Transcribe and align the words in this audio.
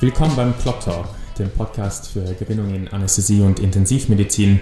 Willkommen 0.00 0.34
beim 0.34 0.56
Clock 0.56 0.80
Talk, 0.80 1.08
dem 1.38 1.50
Podcast 1.50 2.08
für 2.08 2.22
Gerinnung 2.22 2.74
in 2.74 2.88
Anästhesie 2.88 3.42
und 3.42 3.60
Intensivmedizin. 3.60 4.60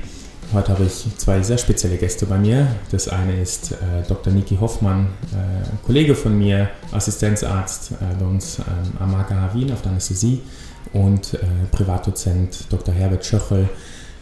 Heute 0.52 0.72
habe 0.72 0.82
ich 0.86 1.06
zwei 1.16 1.40
sehr 1.42 1.58
spezielle 1.58 1.96
Gäste 1.96 2.26
bei 2.26 2.38
mir. 2.38 2.66
Das 2.90 3.06
eine 3.06 3.40
ist 3.40 3.70
äh, 3.70 3.76
Dr. 4.08 4.32
Niki 4.32 4.56
Hoffmann, 4.56 5.06
äh, 5.32 5.86
Kollege 5.86 6.16
von 6.16 6.36
mir, 6.36 6.70
Assistenzarzt 6.90 7.92
äh, 7.92 8.16
bei 8.18 8.26
uns 8.26 8.58
ähm, 8.58 8.64
am 8.98 9.14
AKH 9.14 9.54
Wien 9.54 9.72
auf 9.72 9.80
der 9.80 9.92
Anästhesie 9.92 10.42
und 10.92 11.34
äh, 11.34 11.38
Privatdozent 11.70 12.64
Dr. 12.68 12.92
Herbert 12.92 13.24
Schöchel, 13.24 13.68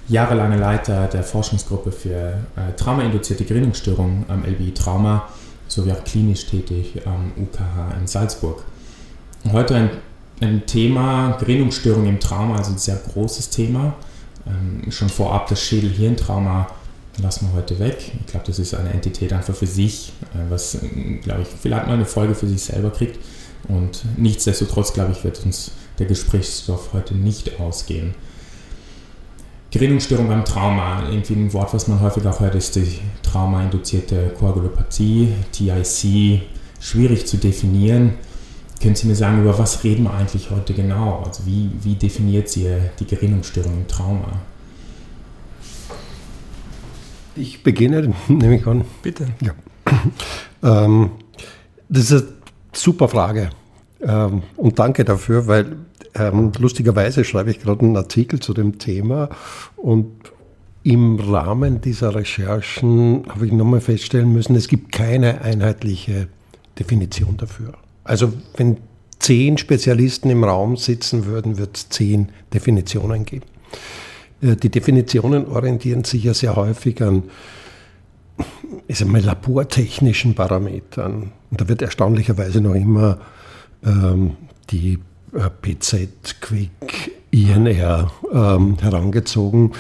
jahrelange 0.08 0.58
Leiter 0.58 1.06
der 1.06 1.22
Forschungsgruppe 1.22 1.92
für 1.92 2.34
äh, 2.56 2.72
traumainduzierte 2.76 3.46
Gerinnungsstörungen 3.46 4.26
am 4.28 4.44
LBI 4.44 4.74
Trauma 4.74 5.30
sowie 5.66 5.92
auch 5.92 6.04
klinisch 6.04 6.44
tätig 6.44 7.06
am 7.06 7.32
UKH 7.42 7.96
in 7.98 8.06
Salzburg. 8.06 8.64
Heute 9.50 9.76
ein 9.76 9.90
ein 10.40 10.66
Thema, 10.66 11.36
Gerinnungsstörung 11.38 12.06
im 12.06 12.20
Trauma, 12.20 12.56
also 12.56 12.72
ein 12.72 12.78
sehr 12.78 12.96
großes 12.96 13.50
Thema. 13.50 13.94
Ähm, 14.46 14.90
schon 14.90 15.08
vorab 15.08 15.48
das 15.48 15.62
Schädel-Hirntrauma 15.62 16.68
lassen 17.22 17.48
wir 17.48 17.58
heute 17.58 17.78
weg. 17.78 18.12
Ich 18.20 18.26
glaube, 18.26 18.46
das 18.46 18.58
ist 18.58 18.74
eine 18.74 18.90
Entität 18.90 19.32
einfach 19.32 19.54
für 19.54 19.66
sich, 19.66 20.12
äh, 20.34 20.50
was, 20.50 20.74
äh, 20.74 21.18
glaube 21.22 21.42
ich, 21.42 21.48
vielleicht 21.48 21.86
mal 21.86 21.94
eine 21.94 22.04
Folge 22.04 22.34
für 22.34 22.46
sich 22.46 22.62
selber 22.62 22.90
kriegt. 22.90 23.18
Und 23.68 24.04
nichtsdestotrotz, 24.16 24.92
glaube 24.92 25.12
ich, 25.12 25.24
wird 25.24 25.44
uns 25.44 25.72
der 25.98 26.06
Gesprächsstoff 26.06 26.92
heute 26.92 27.14
nicht 27.14 27.58
ausgehen. 27.58 28.14
Gerinnungsstörung 29.70 30.28
beim 30.28 30.44
Trauma, 30.44 31.08
irgendwie 31.10 31.34
ein 31.34 31.52
Wort, 31.52 31.74
was 31.74 31.88
man 31.88 32.00
häufig 32.00 32.24
auch 32.26 32.40
hört, 32.40 32.54
ist 32.54 32.76
die 32.76 33.00
traumainduzierte 33.22 34.32
Koagulopathie, 34.38 35.32
TIC, 35.52 36.42
schwierig 36.80 37.26
zu 37.26 37.36
definieren. 37.38 38.14
Können 38.82 38.94
Sie 38.94 39.06
mir 39.06 39.14
sagen, 39.14 39.40
über 39.40 39.58
was 39.58 39.84
reden 39.84 40.04
wir 40.04 40.14
eigentlich 40.14 40.50
heute 40.50 40.74
genau? 40.74 41.22
Also 41.24 41.46
wie, 41.46 41.70
wie 41.82 41.94
definiert 41.94 42.48
sie 42.48 42.68
die 42.98 43.06
Gerinnungsstörung 43.06 43.72
im 43.72 43.88
Trauma? 43.88 44.40
Ich 47.34 47.62
beginne, 47.62 48.12
nehme 48.28 48.56
ich 48.56 48.66
an. 48.66 48.84
Bitte. 49.02 49.28
Ja. 49.42 49.52
Ähm, 50.62 51.10
das 51.90 52.10
ist 52.10 52.22
eine 52.22 52.32
super 52.72 53.08
Frage. 53.08 53.50
Ähm, 54.00 54.42
und 54.56 54.78
danke 54.78 55.04
dafür, 55.04 55.46
weil 55.46 55.76
ähm, 56.14 56.50
lustigerweise 56.58 57.24
schreibe 57.24 57.50
ich 57.50 57.60
gerade 57.60 57.82
einen 57.82 57.96
Artikel 57.96 58.40
zu 58.40 58.54
dem 58.54 58.78
Thema 58.78 59.28
und 59.76 60.10
im 60.82 61.18
Rahmen 61.18 61.80
dieser 61.80 62.14
Recherchen 62.14 63.24
habe 63.28 63.46
ich 63.46 63.52
nochmal 63.52 63.80
feststellen 63.80 64.32
müssen, 64.32 64.56
es 64.56 64.66
gibt 64.66 64.92
keine 64.92 65.42
einheitliche 65.42 66.28
Definition 66.78 67.36
dafür. 67.36 67.74
Also 68.06 68.32
wenn 68.56 68.78
zehn 69.18 69.58
Spezialisten 69.58 70.30
im 70.30 70.44
Raum 70.44 70.76
sitzen 70.76 71.26
würden, 71.26 71.58
wird 71.58 71.76
es 71.76 71.88
zehn 71.88 72.30
Definitionen 72.52 73.24
geben. 73.24 73.46
Äh, 74.40 74.56
die 74.56 74.70
Definitionen 74.70 75.46
orientieren 75.46 76.04
sich 76.04 76.24
ja 76.24 76.34
sehr 76.34 76.56
häufig 76.56 77.02
an 77.02 77.24
ich 78.86 78.98
sag 78.98 79.08
mal, 79.08 79.22
labortechnischen 79.22 80.34
Parametern. 80.34 81.32
Und 81.50 81.60
da 81.60 81.68
wird 81.68 81.82
erstaunlicherweise 81.82 82.60
noch 82.60 82.74
immer 82.74 83.18
ähm, 83.84 84.36
die 84.70 84.98
äh, 85.32 85.50
PZ, 85.50 86.40
Quick, 86.40 87.12
INR 87.30 88.10
ähm, 88.32 88.76
herangezogen. 88.80 89.72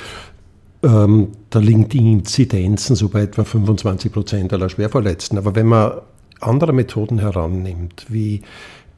Ähm, 0.82 1.28
da 1.50 1.58
liegen 1.58 1.88
die 1.88 2.12
Inzidenzen 2.12 2.96
so 2.96 3.08
bei 3.08 3.22
etwa 3.22 3.44
25 3.44 4.12
Prozent 4.12 4.52
aller 4.52 4.68
Schwerverletzten. 4.68 5.38
Aber 5.38 5.54
wenn 5.54 5.66
man 5.66 5.92
andere 6.40 6.72
Methoden 6.72 7.18
herannimmt, 7.18 8.06
wie 8.08 8.42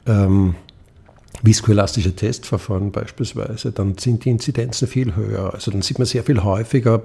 ähm, 0.05 0.55
viskoelastische 1.41 2.15
Testverfahren 2.15 2.91
beispielsweise, 2.91 3.71
dann 3.71 3.97
sind 3.97 4.25
die 4.25 4.29
Inzidenzen 4.29 4.87
viel 4.87 5.15
höher. 5.15 5.53
Also 5.53 5.71
dann 5.71 5.81
sieht 5.81 5.99
man 5.99 6.05
sehr 6.05 6.23
viel 6.23 6.43
häufiger 6.43 7.01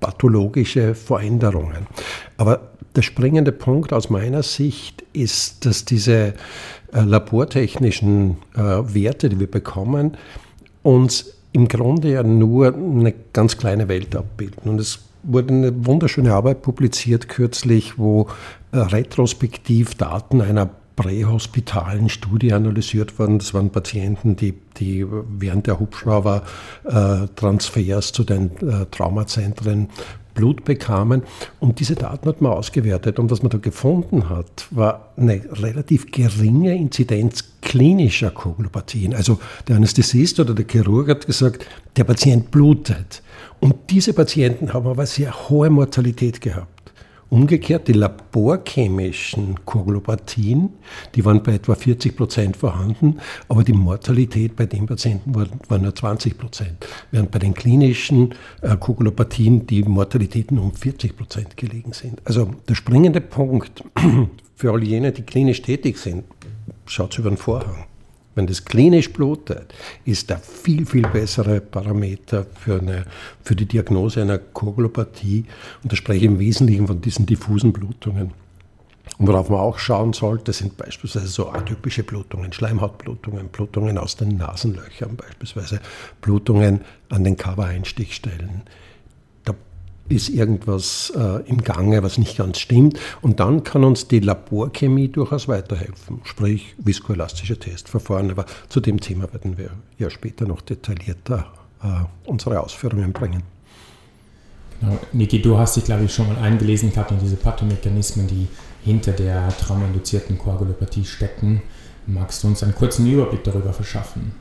pathologische 0.00 0.94
Veränderungen. 0.94 1.86
Aber 2.36 2.70
der 2.96 3.02
springende 3.02 3.52
Punkt 3.52 3.92
aus 3.92 4.10
meiner 4.10 4.42
Sicht 4.42 5.04
ist, 5.12 5.66
dass 5.66 5.84
diese 5.84 6.34
äh, 6.92 7.00
labortechnischen 7.02 8.38
äh, 8.54 8.60
Werte, 8.60 9.28
die 9.28 9.40
wir 9.40 9.50
bekommen, 9.50 10.16
uns 10.82 11.34
im 11.52 11.68
Grunde 11.68 12.12
ja 12.12 12.22
nur 12.22 12.74
eine 12.74 13.12
ganz 13.32 13.56
kleine 13.56 13.88
Welt 13.88 14.14
abbilden. 14.14 14.70
Und 14.70 14.80
es 14.80 15.00
wurde 15.22 15.52
eine 15.52 15.86
wunderschöne 15.86 16.32
Arbeit 16.32 16.62
publiziert 16.62 17.28
kürzlich, 17.28 17.98
wo 17.98 18.28
retrospektiv 18.72 19.94
Daten 19.94 20.40
einer 20.40 20.70
prähospitalen 20.98 22.08
Studie 22.08 22.52
analysiert 22.52 23.20
wurden. 23.20 23.38
Das 23.38 23.54
waren 23.54 23.70
Patienten, 23.70 24.34
die, 24.34 24.54
die 24.78 25.06
während 25.08 25.68
der 25.68 25.78
Hubschrauber-Transfers 25.78 28.10
zu 28.12 28.24
den 28.24 28.50
äh, 28.56 28.86
Traumazentren 28.90 29.90
Blut 30.34 30.64
bekamen. 30.64 31.22
Und 31.58 31.80
diese 31.80 31.96
Daten 31.96 32.28
hat 32.28 32.40
man 32.40 32.52
ausgewertet. 32.52 33.18
Und 33.18 33.28
was 33.30 33.42
man 33.42 33.50
da 33.50 33.58
gefunden 33.58 34.28
hat, 34.28 34.68
war 34.70 35.10
eine 35.16 35.42
relativ 35.52 36.12
geringe 36.12 36.76
Inzidenz 36.76 37.42
klinischer 37.60 38.30
Koagulopathien. 38.30 39.14
Also 39.14 39.40
der 39.66 39.74
Anästhesist 39.76 40.38
oder 40.38 40.54
der 40.54 40.66
Chirurg 40.66 41.08
hat 41.08 41.26
gesagt, 41.26 41.66
der 41.96 42.04
Patient 42.04 42.52
blutet. 42.52 43.22
Und 43.60 43.74
diese 43.90 44.12
Patienten 44.12 44.72
haben 44.72 44.86
aber 44.86 45.06
sehr 45.06 45.48
hohe 45.48 45.70
Mortalität 45.70 46.40
gehabt. 46.40 46.68
Umgekehrt, 47.30 47.88
die 47.88 47.92
laborchemischen 47.92 49.64
Koagulopathien, 49.66 50.70
die 51.14 51.24
waren 51.26 51.42
bei 51.42 51.54
etwa 51.54 51.74
40 51.74 52.16
Prozent 52.16 52.56
vorhanden, 52.56 53.18
aber 53.48 53.64
die 53.64 53.74
Mortalität 53.74 54.56
bei 54.56 54.64
den 54.64 54.86
Patienten 54.86 55.34
war, 55.34 55.46
war 55.68 55.78
nur 55.78 55.94
20 55.94 56.38
Prozent, 56.38 56.86
während 57.10 57.30
bei 57.30 57.38
den 57.38 57.52
klinischen 57.52 58.34
äh, 58.62 58.76
die 59.66 59.82
Mortalitäten 59.82 60.58
um 60.58 60.72
40 60.72 61.16
Prozent 61.16 61.56
gelegen 61.58 61.92
sind. 61.92 62.22
Also 62.24 62.50
der 62.66 62.74
springende 62.74 63.20
Punkt 63.20 63.84
für 64.56 64.72
all 64.72 64.82
jene, 64.82 65.12
die 65.12 65.22
klinisch 65.22 65.60
tätig 65.60 65.98
sind, 65.98 66.24
schaut 66.86 67.18
über 67.18 67.30
den 67.30 67.36
Vorhang. 67.36 67.87
Wenn 68.38 68.46
das 68.46 68.64
klinisch 68.64 69.12
blutet, 69.12 69.74
ist 70.04 70.30
der 70.30 70.38
viel, 70.38 70.86
viel 70.86 71.02
bessere 71.02 71.60
Parameter 71.60 72.46
für, 72.60 72.78
eine, 72.78 73.04
für 73.42 73.56
die 73.56 73.66
Diagnose 73.66 74.22
einer 74.22 74.38
Koagulopathie. 74.38 75.44
Und 75.82 75.90
da 75.90 75.96
spreche 75.96 76.18
ich 76.18 76.24
im 76.26 76.38
Wesentlichen 76.38 76.86
von 76.86 77.00
diesen 77.00 77.26
diffusen 77.26 77.72
Blutungen. 77.72 78.30
Und 79.18 79.26
worauf 79.26 79.50
man 79.50 79.58
auch 79.58 79.80
schauen 79.80 80.12
sollte, 80.12 80.52
sind 80.52 80.76
beispielsweise 80.76 81.26
so 81.26 81.50
atypische 81.50 82.04
Blutungen, 82.04 82.52
Schleimhautblutungen, 82.52 83.48
Blutungen 83.48 83.98
aus 83.98 84.14
den 84.14 84.36
Nasenlöchern, 84.36 85.16
beispielsweise 85.16 85.80
Blutungen 86.20 86.82
an 87.08 87.24
den 87.24 87.36
Cover-Einstichstellen 87.36 88.62
ist 90.08 90.28
irgendwas 90.28 91.12
äh, 91.16 91.42
im 91.48 91.62
Gange, 91.62 92.02
was 92.02 92.18
nicht 92.18 92.36
ganz 92.38 92.58
stimmt. 92.58 92.98
Und 93.20 93.40
dann 93.40 93.64
kann 93.64 93.84
uns 93.84 94.08
die 94.08 94.20
Laborchemie 94.20 95.08
durchaus 95.08 95.48
weiterhelfen, 95.48 96.20
sprich 96.24 96.74
viskoelastische 96.78 97.58
Testverfahren. 97.58 98.30
Aber 98.30 98.46
zu 98.68 98.80
dem 98.80 99.00
Thema 99.00 99.32
werden 99.32 99.58
wir 99.58 99.70
ja 99.98 100.10
später 100.10 100.46
noch 100.46 100.60
detaillierter 100.60 101.46
äh, 101.82 101.86
unsere 102.24 102.60
Ausführungen 102.60 103.12
bringen. 103.12 103.42
Genau. 104.80 104.98
Niki, 105.12 105.42
du 105.42 105.58
hast 105.58 105.76
dich, 105.76 105.84
glaube 105.84 106.04
ich, 106.04 106.14
schon 106.14 106.28
mal 106.28 106.38
eingelesen 106.38 106.90
gehabt 106.92 107.10
in 107.10 107.18
diese 107.18 107.36
Pathomechanismen, 107.36 108.26
die 108.28 108.46
hinter 108.84 109.12
der 109.12 109.48
traumainduzierten 109.58 110.38
Koagulopathie 110.38 111.04
stecken. 111.04 111.62
Magst 112.06 112.42
du 112.42 112.48
uns 112.48 112.62
einen 112.62 112.74
kurzen 112.74 113.06
Überblick 113.06 113.44
darüber 113.44 113.72
verschaffen? 113.72 114.32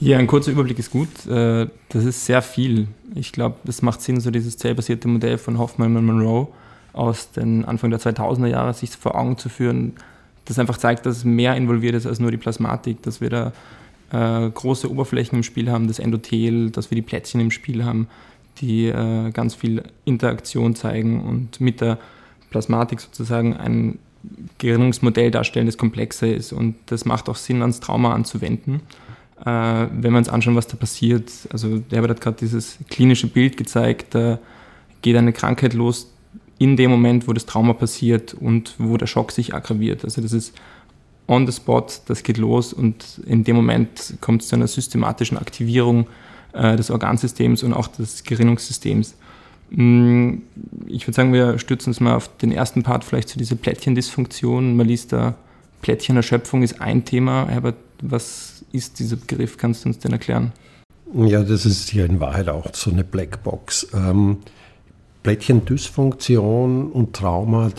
Ja, 0.00 0.18
ein 0.18 0.28
kurzer 0.28 0.52
Überblick 0.52 0.78
ist 0.78 0.90
gut. 0.90 1.26
Äh, 1.26 1.66
das 1.88 2.04
ist 2.04 2.24
sehr 2.24 2.42
viel. 2.42 2.88
Ich 3.14 3.32
glaube, 3.32 3.56
es 3.66 3.82
macht 3.82 4.00
Sinn, 4.00 4.20
so 4.20 4.30
dieses 4.30 4.56
zellbasierte 4.56 5.08
Modell 5.08 5.38
von 5.38 5.58
Hoffman 5.58 5.96
und 5.96 6.06
Monroe 6.06 6.48
aus 6.92 7.32
den 7.32 7.64
Anfang 7.64 7.90
der 7.90 8.00
2000er 8.00 8.46
Jahre 8.46 8.74
sich 8.74 8.90
vor 8.90 9.16
Augen 9.16 9.38
zu 9.38 9.48
führen, 9.48 9.94
das 10.44 10.58
einfach 10.58 10.78
zeigt, 10.78 11.04
dass 11.04 11.24
mehr 11.24 11.54
involviert 11.56 11.94
ist 11.94 12.06
als 12.06 12.20
nur 12.20 12.30
die 12.30 12.36
Plasmatik, 12.36 13.02
dass 13.02 13.20
wir 13.20 13.30
da 13.30 13.52
äh, 14.10 14.50
große 14.50 14.90
Oberflächen 14.90 15.38
im 15.38 15.42
Spiel 15.42 15.70
haben, 15.70 15.88
das 15.88 15.98
Endothel, 15.98 16.70
dass 16.70 16.90
wir 16.90 16.96
die 16.96 17.02
Plättchen 17.02 17.40
im 17.40 17.50
Spiel 17.50 17.84
haben, 17.84 18.08
die 18.60 18.86
äh, 18.86 19.30
ganz 19.32 19.54
viel 19.54 19.82
Interaktion 20.04 20.74
zeigen 20.74 21.22
und 21.22 21.60
mit 21.60 21.80
der 21.80 21.98
Plasmatik 22.50 23.00
sozusagen 23.00 23.56
ein 23.56 23.98
Gerinnungsmodell 24.56 25.30
darstellen, 25.30 25.66
das 25.66 25.76
komplexer 25.76 26.34
ist. 26.34 26.52
Und 26.52 26.76
das 26.86 27.04
macht 27.04 27.28
auch 27.28 27.36
Sinn, 27.36 27.60
ans 27.60 27.80
Trauma 27.80 28.14
anzuwenden 28.14 28.80
wenn 29.44 30.12
wir 30.12 30.18
uns 30.18 30.28
anschauen, 30.28 30.56
was 30.56 30.66
da 30.66 30.76
passiert. 30.76 31.30
Also 31.52 31.78
der 31.78 32.02
hat 32.02 32.20
gerade 32.20 32.36
dieses 32.38 32.78
klinische 32.90 33.28
Bild 33.28 33.56
gezeigt, 33.56 34.14
da 34.14 34.38
geht 35.02 35.16
eine 35.16 35.32
Krankheit 35.32 35.74
los 35.74 36.12
in 36.58 36.76
dem 36.76 36.90
Moment, 36.90 37.28
wo 37.28 37.32
das 37.32 37.46
Trauma 37.46 37.72
passiert 37.72 38.34
und 38.34 38.74
wo 38.78 38.96
der 38.96 39.06
Schock 39.06 39.32
sich 39.32 39.54
aggraviert. 39.54 40.04
Also 40.04 40.20
das 40.20 40.32
ist 40.32 40.54
on 41.28 41.46
the 41.46 41.52
spot, 41.52 41.86
das 42.06 42.22
geht 42.22 42.38
los 42.38 42.72
und 42.72 43.20
in 43.26 43.44
dem 43.44 43.54
Moment 43.54 44.14
kommt 44.20 44.42
es 44.42 44.48
zu 44.48 44.56
einer 44.56 44.66
systematischen 44.66 45.38
Aktivierung 45.38 46.08
äh, 46.52 46.76
des 46.76 46.90
Organsystems 46.90 47.62
und 47.62 47.74
auch 47.74 47.86
des 47.86 48.24
Gerinnungssystems. 48.24 49.14
Mm, 49.70 50.38
ich 50.86 51.06
würde 51.06 51.14
sagen, 51.14 51.32
wir 51.32 51.58
stützen 51.58 51.90
uns 51.90 52.00
mal 52.00 52.16
auf 52.16 52.34
den 52.38 52.50
ersten 52.50 52.82
Part, 52.82 53.04
vielleicht 53.04 53.28
zu 53.28 53.38
dieser 53.38 53.56
Plättchendysfunktion. 53.56 54.76
Man 54.76 54.86
liest 54.86 55.12
da, 55.12 55.34
Plättchenerschöpfung 55.82 56.62
ist 56.62 56.80
ein 56.80 57.04
Thema. 57.04 57.46
Herbert, 57.48 57.76
was 58.02 58.57
ist 58.72 58.98
dieser 58.98 59.16
Begriff? 59.16 59.56
Kannst 59.56 59.84
du 59.84 59.88
uns 59.88 59.98
den 59.98 60.12
erklären? 60.12 60.52
Ja, 61.14 61.42
das 61.42 61.64
ist 61.64 61.92
ja 61.92 62.04
in 62.04 62.20
Wahrheit 62.20 62.48
auch 62.48 62.74
so 62.74 62.90
eine 62.90 63.04
Blackbox. 63.04 63.88
Ähm, 63.94 64.38
Blättchendysfunktion 65.22 66.92
und 66.92 67.14
Trauma 67.14 67.70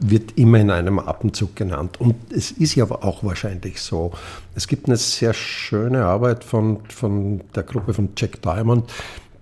wird 0.00 0.36
immer 0.36 0.58
in 0.58 0.70
einem 0.70 0.98
Atemzug 0.98 1.56
genannt. 1.56 2.00
Und 2.00 2.16
es 2.30 2.50
ist 2.50 2.74
ja 2.74 2.90
auch 2.90 3.24
wahrscheinlich 3.24 3.80
so. 3.80 4.12
Es 4.54 4.66
gibt 4.66 4.86
eine 4.86 4.96
sehr 4.96 5.32
schöne 5.32 6.04
Arbeit 6.04 6.44
von, 6.44 6.80
von 6.88 7.42
der 7.54 7.62
Gruppe 7.62 7.94
von 7.94 8.10
Jack 8.16 8.42
Diamond. 8.42 8.92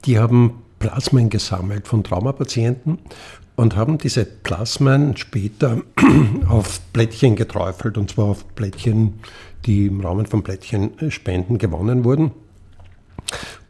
Die 0.05 0.19
haben 0.19 0.63
Plasmen 0.79 1.31
gesammelt 1.31 1.89
von 1.89 2.05
Traumapatienten 2.05 2.99
und 3.57 3.77
haben 3.77 3.99
diese 3.99 4.25
Plasmen 4.25 5.17
später 5.17 5.83
auf 6.49 6.81
Blättchen 6.93 7.37
geträufelt, 7.37 7.99
und 7.99 8.11
zwar 8.11 8.27
auf 8.27 8.45
Blättchen, 8.45 9.21
die 9.67 9.87
im 9.87 10.01
Rahmen 10.01 10.27
von 10.27 10.43
Blättchenspenden 10.43 11.59
gewonnen 11.59 12.05
wurden, 12.05 12.33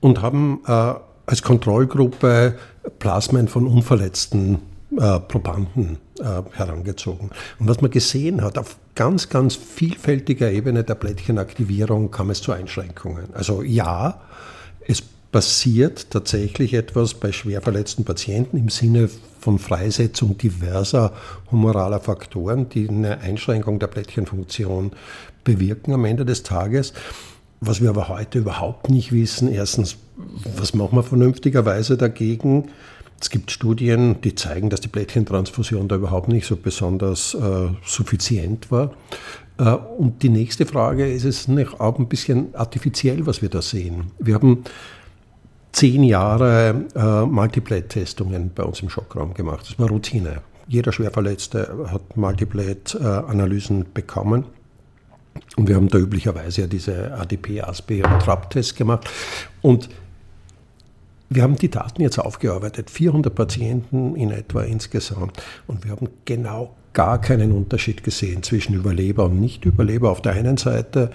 und 0.00 0.22
haben 0.22 0.60
äh, 0.66 0.94
als 1.26 1.42
Kontrollgruppe 1.42 2.58
Plasmen 2.98 3.48
von 3.48 3.66
unverletzten 3.66 4.58
äh, 4.98 5.20
Probanden 5.20 5.98
äh, 6.20 6.42
herangezogen. 6.52 7.30
Und 7.58 7.68
was 7.68 7.80
man 7.80 7.90
gesehen 7.90 8.42
hat, 8.42 8.58
auf 8.58 8.76
ganz, 8.94 9.28
ganz 9.28 9.54
vielfältiger 9.54 10.50
Ebene 10.50 10.84
der 10.84 10.94
Blättchenaktivierung 10.94 12.10
kam 12.10 12.30
es 12.30 12.42
zu 12.42 12.52
Einschränkungen. 12.52 13.32
Also 13.34 13.62
ja, 13.62 14.20
es 14.86 15.02
passiert 15.32 16.10
tatsächlich 16.10 16.74
etwas 16.74 17.14
bei 17.14 17.32
schwer 17.32 17.62
verletzten 17.62 18.04
Patienten 18.04 18.58
im 18.58 18.68
Sinne 18.68 19.08
von 19.40 19.58
Freisetzung 19.58 20.36
diverser 20.38 21.12
humoraler 21.50 22.00
Faktoren, 22.00 22.68
die 22.68 22.88
eine 22.88 23.18
Einschränkung 23.20 23.78
der 23.78 23.88
Blättchenfunktion 23.88 24.92
bewirken 25.42 25.94
am 25.94 26.04
Ende 26.04 26.26
des 26.26 26.42
Tages. 26.42 26.92
Was 27.60 27.80
wir 27.80 27.90
aber 27.90 28.08
heute 28.08 28.40
überhaupt 28.40 28.90
nicht 28.90 29.10
wissen, 29.10 29.50
erstens, 29.50 29.96
was 30.56 30.74
machen 30.74 30.96
wir 30.96 31.02
vernünftigerweise 31.02 31.96
dagegen? 31.96 32.68
Es 33.20 33.30
gibt 33.30 33.50
Studien, 33.52 34.20
die 34.20 34.34
zeigen, 34.34 34.68
dass 34.68 34.80
die 34.80 34.88
Blättchentransfusion 34.88 35.88
da 35.88 35.96
überhaupt 35.96 36.28
nicht 36.28 36.46
so 36.46 36.56
besonders 36.56 37.34
äh, 37.34 37.68
suffizient 37.86 38.70
war. 38.70 38.92
Äh, 39.58 39.70
und 39.70 40.22
die 40.24 40.28
nächste 40.28 40.66
Frage 40.66 41.10
ist 41.10 41.24
es 41.24 41.48
auch 41.78 41.98
ein 41.98 42.08
bisschen 42.08 42.54
artifiziell, 42.54 43.24
was 43.26 43.40
wir 43.40 43.48
da 43.48 43.62
sehen. 43.62 44.10
Wir 44.18 44.34
haben 44.34 44.64
zehn 45.82 46.04
Jahre 46.04 46.84
äh, 46.94 47.26
Multiplate-Testungen 47.26 48.52
bei 48.54 48.62
uns 48.62 48.80
im 48.82 48.88
Schockraum 48.88 49.34
gemacht. 49.34 49.66
Das 49.68 49.80
war 49.80 49.88
Routine. 49.88 50.40
Jeder 50.68 50.92
Schwerverletzte 50.92 51.88
hat 51.90 52.16
Multiplate-Analysen 52.16 53.86
bekommen. 53.92 54.44
Und 55.56 55.68
wir 55.68 55.74
haben 55.74 55.88
da 55.88 55.98
üblicherweise 55.98 56.60
ja 56.60 56.66
diese 56.68 57.12
ADP, 57.14 57.62
ASP 57.62 58.04
und 58.04 58.20
TRAP-Tests 58.20 58.76
gemacht. 58.76 59.10
Und 59.60 59.88
wir 61.34 61.42
haben 61.42 61.56
die 61.56 61.70
Daten 61.70 62.02
jetzt 62.02 62.18
aufgearbeitet, 62.18 62.90
400 62.90 63.34
Patienten 63.34 64.16
in 64.16 64.30
etwa 64.30 64.62
insgesamt. 64.62 65.42
Und 65.66 65.84
wir 65.84 65.92
haben 65.92 66.08
genau 66.24 66.74
gar 66.92 67.20
keinen 67.20 67.52
Unterschied 67.52 68.04
gesehen 68.04 68.42
zwischen 68.42 68.74
Überleber 68.74 69.24
und 69.24 69.40
Nicht-Überleber 69.40 70.10
auf 70.10 70.20
der 70.20 70.32
einen 70.32 70.56
Seite. 70.56 71.10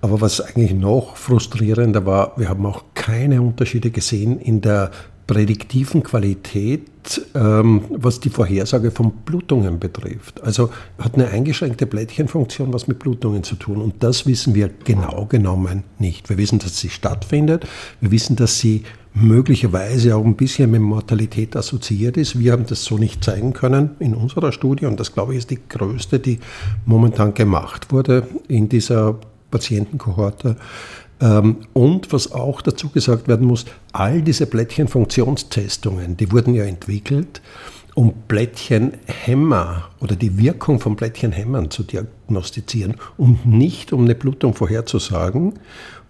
Aber 0.00 0.20
was 0.20 0.40
eigentlich 0.40 0.74
noch 0.74 1.16
frustrierender 1.16 2.04
war, 2.04 2.32
wir 2.36 2.48
haben 2.48 2.66
auch 2.66 2.84
keine 2.94 3.40
Unterschiede 3.42 3.90
gesehen 3.90 4.40
in 4.40 4.60
der 4.60 4.90
prädiktiven 5.30 6.02
Qualität, 6.02 7.24
ähm, 7.36 7.84
was 7.88 8.18
die 8.18 8.30
Vorhersage 8.30 8.90
von 8.90 9.12
Blutungen 9.24 9.78
betrifft. 9.78 10.42
Also 10.42 10.70
hat 10.98 11.14
eine 11.14 11.28
eingeschränkte 11.28 11.86
Blättchenfunktion 11.86 12.72
was 12.72 12.88
mit 12.88 12.98
Blutungen 12.98 13.44
zu 13.44 13.54
tun. 13.54 13.80
Und 13.80 14.02
das 14.02 14.26
wissen 14.26 14.56
wir 14.56 14.68
genau 14.82 15.26
genommen 15.26 15.84
nicht. 16.00 16.28
Wir 16.28 16.36
wissen, 16.36 16.58
dass 16.58 16.80
sie 16.80 16.88
stattfindet. 16.88 17.64
Wir 18.00 18.10
wissen, 18.10 18.34
dass 18.34 18.58
sie 18.58 18.82
möglicherweise 19.14 20.14
auch 20.14 20.24
ein 20.24 20.36
bisschen 20.36 20.70
mit 20.70 20.80
Mortalität 20.80 21.56
assoziiert 21.56 22.16
ist. 22.16 22.38
Wir 22.38 22.52
haben 22.52 22.66
das 22.66 22.84
so 22.84 22.96
nicht 22.96 23.24
zeigen 23.24 23.52
können 23.52 23.90
in 23.98 24.14
unserer 24.14 24.52
Studie 24.52 24.86
und 24.86 25.00
das, 25.00 25.12
glaube 25.12 25.32
ich, 25.32 25.38
ist 25.38 25.50
die 25.50 25.58
größte, 25.68 26.20
die 26.20 26.38
momentan 26.86 27.34
gemacht 27.34 27.92
wurde 27.92 28.26
in 28.48 28.68
dieser 28.68 29.16
Patientenkohorte. 29.50 30.56
Ähm, 31.20 31.56
und 31.72 32.12
was 32.12 32.32
auch 32.32 32.62
dazu 32.62 32.88
gesagt 32.88 33.28
werden 33.28 33.46
muss, 33.46 33.66
all 33.92 34.22
diese 34.22 34.46
Blättchenfunktionstestungen, 34.46 36.16
die 36.16 36.30
wurden 36.32 36.54
ja 36.54 36.64
entwickelt, 36.64 37.42
um 38.00 38.14
Blättchenhämmer 38.28 39.90
oder 40.00 40.16
die 40.16 40.38
Wirkung 40.38 40.80
von 40.80 40.96
Blättchenhämmern 40.96 41.70
zu 41.70 41.82
diagnostizieren 41.82 42.94
und 43.18 43.44
nicht 43.44 43.92
um 43.92 44.04
eine 44.04 44.14
Blutung 44.14 44.54
vorherzusagen. 44.54 45.58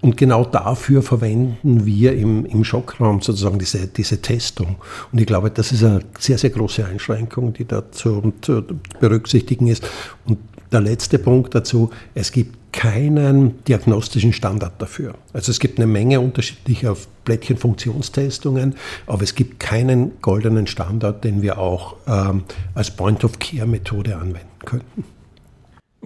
Und 0.00 0.16
genau 0.16 0.44
dafür 0.44 1.02
verwenden 1.02 1.84
wir 1.86 2.12
im, 2.12 2.46
im 2.46 2.62
Schockraum 2.62 3.22
sozusagen 3.22 3.58
diese, 3.58 3.88
diese 3.88 4.22
Testung. 4.22 4.76
Und 5.10 5.20
ich 5.20 5.26
glaube, 5.26 5.50
das 5.50 5.72
ist 5.72 5.82
eine 5.82 6.04
sehr, 6.16 6.38
sehr 6.38 6.50
große 6.50 6.86
Einschränkung, 6.86 7.54
die 7.54 7.64
da 7.64 7.90
zu, 7.90 8.34
zu 8.40 8.62
berücksichtigen 9.00 9.66
ist. 9.66 9.84
Und 10.26 10.38
der 10.70 10.82
letzte 10.82 11.18
Punkt 11.18 11.56
dazu, 11.56 11.90
es 12.14 12.30
gibt 12.30 12.56
keinen 12.72 13.64
diagnostischen 13.64 14.32
Standard 14.32 14.80
dafür. 14.80 15.14
Also 15.32 15.50
es 15.50 15.58
gibt 15.58 15.78
eine 15.78 15.86
Menge 15.86 16.20
unterschiedlicher 16.20 16.96
Blättchenfunktionstestungen, 17.24 18.74
aber 19.06 19.22
es 19.22 19.34
gibt 19.34 19.60
keinen 19.60 20.20
goldenen 20.22 20.66
Standard, 20.66 21.24
den 21.24 21.42
wir 21.42 21.58
auch 21.58 21.96
ähm, 22.06 22.44
als 22.74 22.90
Point-of-Care-Methode 22.90 24.16
anwenden 24.16 24.58
könnten. 24.64 25.04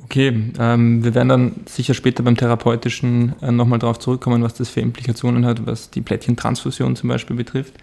Okay, 0.02 0.50
ähm, 0.58 1.04
wir 1.04 1.14
werden 1.14 1.28
dann 1.28 1.52
sicher 1.66 1.94
später 1.94 2.22
beim 2.24 2.36
Therapeutischen 2.36 3.34
äh, 3.40 3.52
nochmal 3.52 3.78
darauf 3.78 3.98
zurückkommen, 3.98 4.42
was 4.42 4.54
das 4.54 4.68
für 4.68 4.80
Implikationen 4.80 5.46
hat, 5.46 5.66
was 5.66 5.90
die 5.90 6.00
Plättchentransfusion 6.00 6.96
zum 6.96 7.08
Beispiel 7.08 7.36
betrifft. 7.36 7.74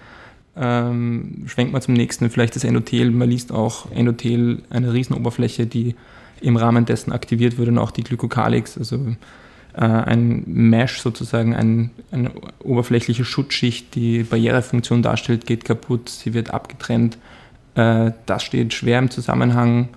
Ähm, 0.57 1.43
schwenkt 1.47 1.71
mal 1.71 1.81
zum 1.81 1.93
nächsten, 1.93 2.29
vielleicht 2.29 2.57
das 2.57 2.65
Endothel. 2.65 3.11
Man 3.11 3.29
liest 3.29 3.53
auch 3.53 3.89
Endothel, 3.91 4.63
eine 4.69 4.91
Riesenoberfläche, 4.91 5.65
die 5.65 5.95
im 6.41 6.57
Rahmen 6.57 6.85
dessen 6.85 7.11
aktiviert 7.11 7.57
wird 7.57 7.69
und 7.69 7.77
auch 7.77 7.91
die 7.91 8.03
Glykokalix, 8.03 8.77
also 8.77 8.97
äh, 9.73 9.81
ein 9.81 10.43
Mesh 10.45 11.01
sozusagen, 11.01 11.55
ein, 11.55 11.91
eine 12.11 12.31
oberflächliche 12.63 13.25
Schutzschicht, 13.25 13.95
die 13.95 14.23
Barrierefunktion 14.23 15.01
darstellt, 15.01 15.45
geht 15.45 15.65
kaputt, 15.65 16.09
sie 16.09 16.33
wird 16.33 16.53
abgetrennt. 16.53 17.17
Äh, 17.75 18.11
das 18.25 18.43
steht 18.43 18.73
schwer 18.73 18.99
im 18.99 19.09
Zusammenhang 19.09 19.89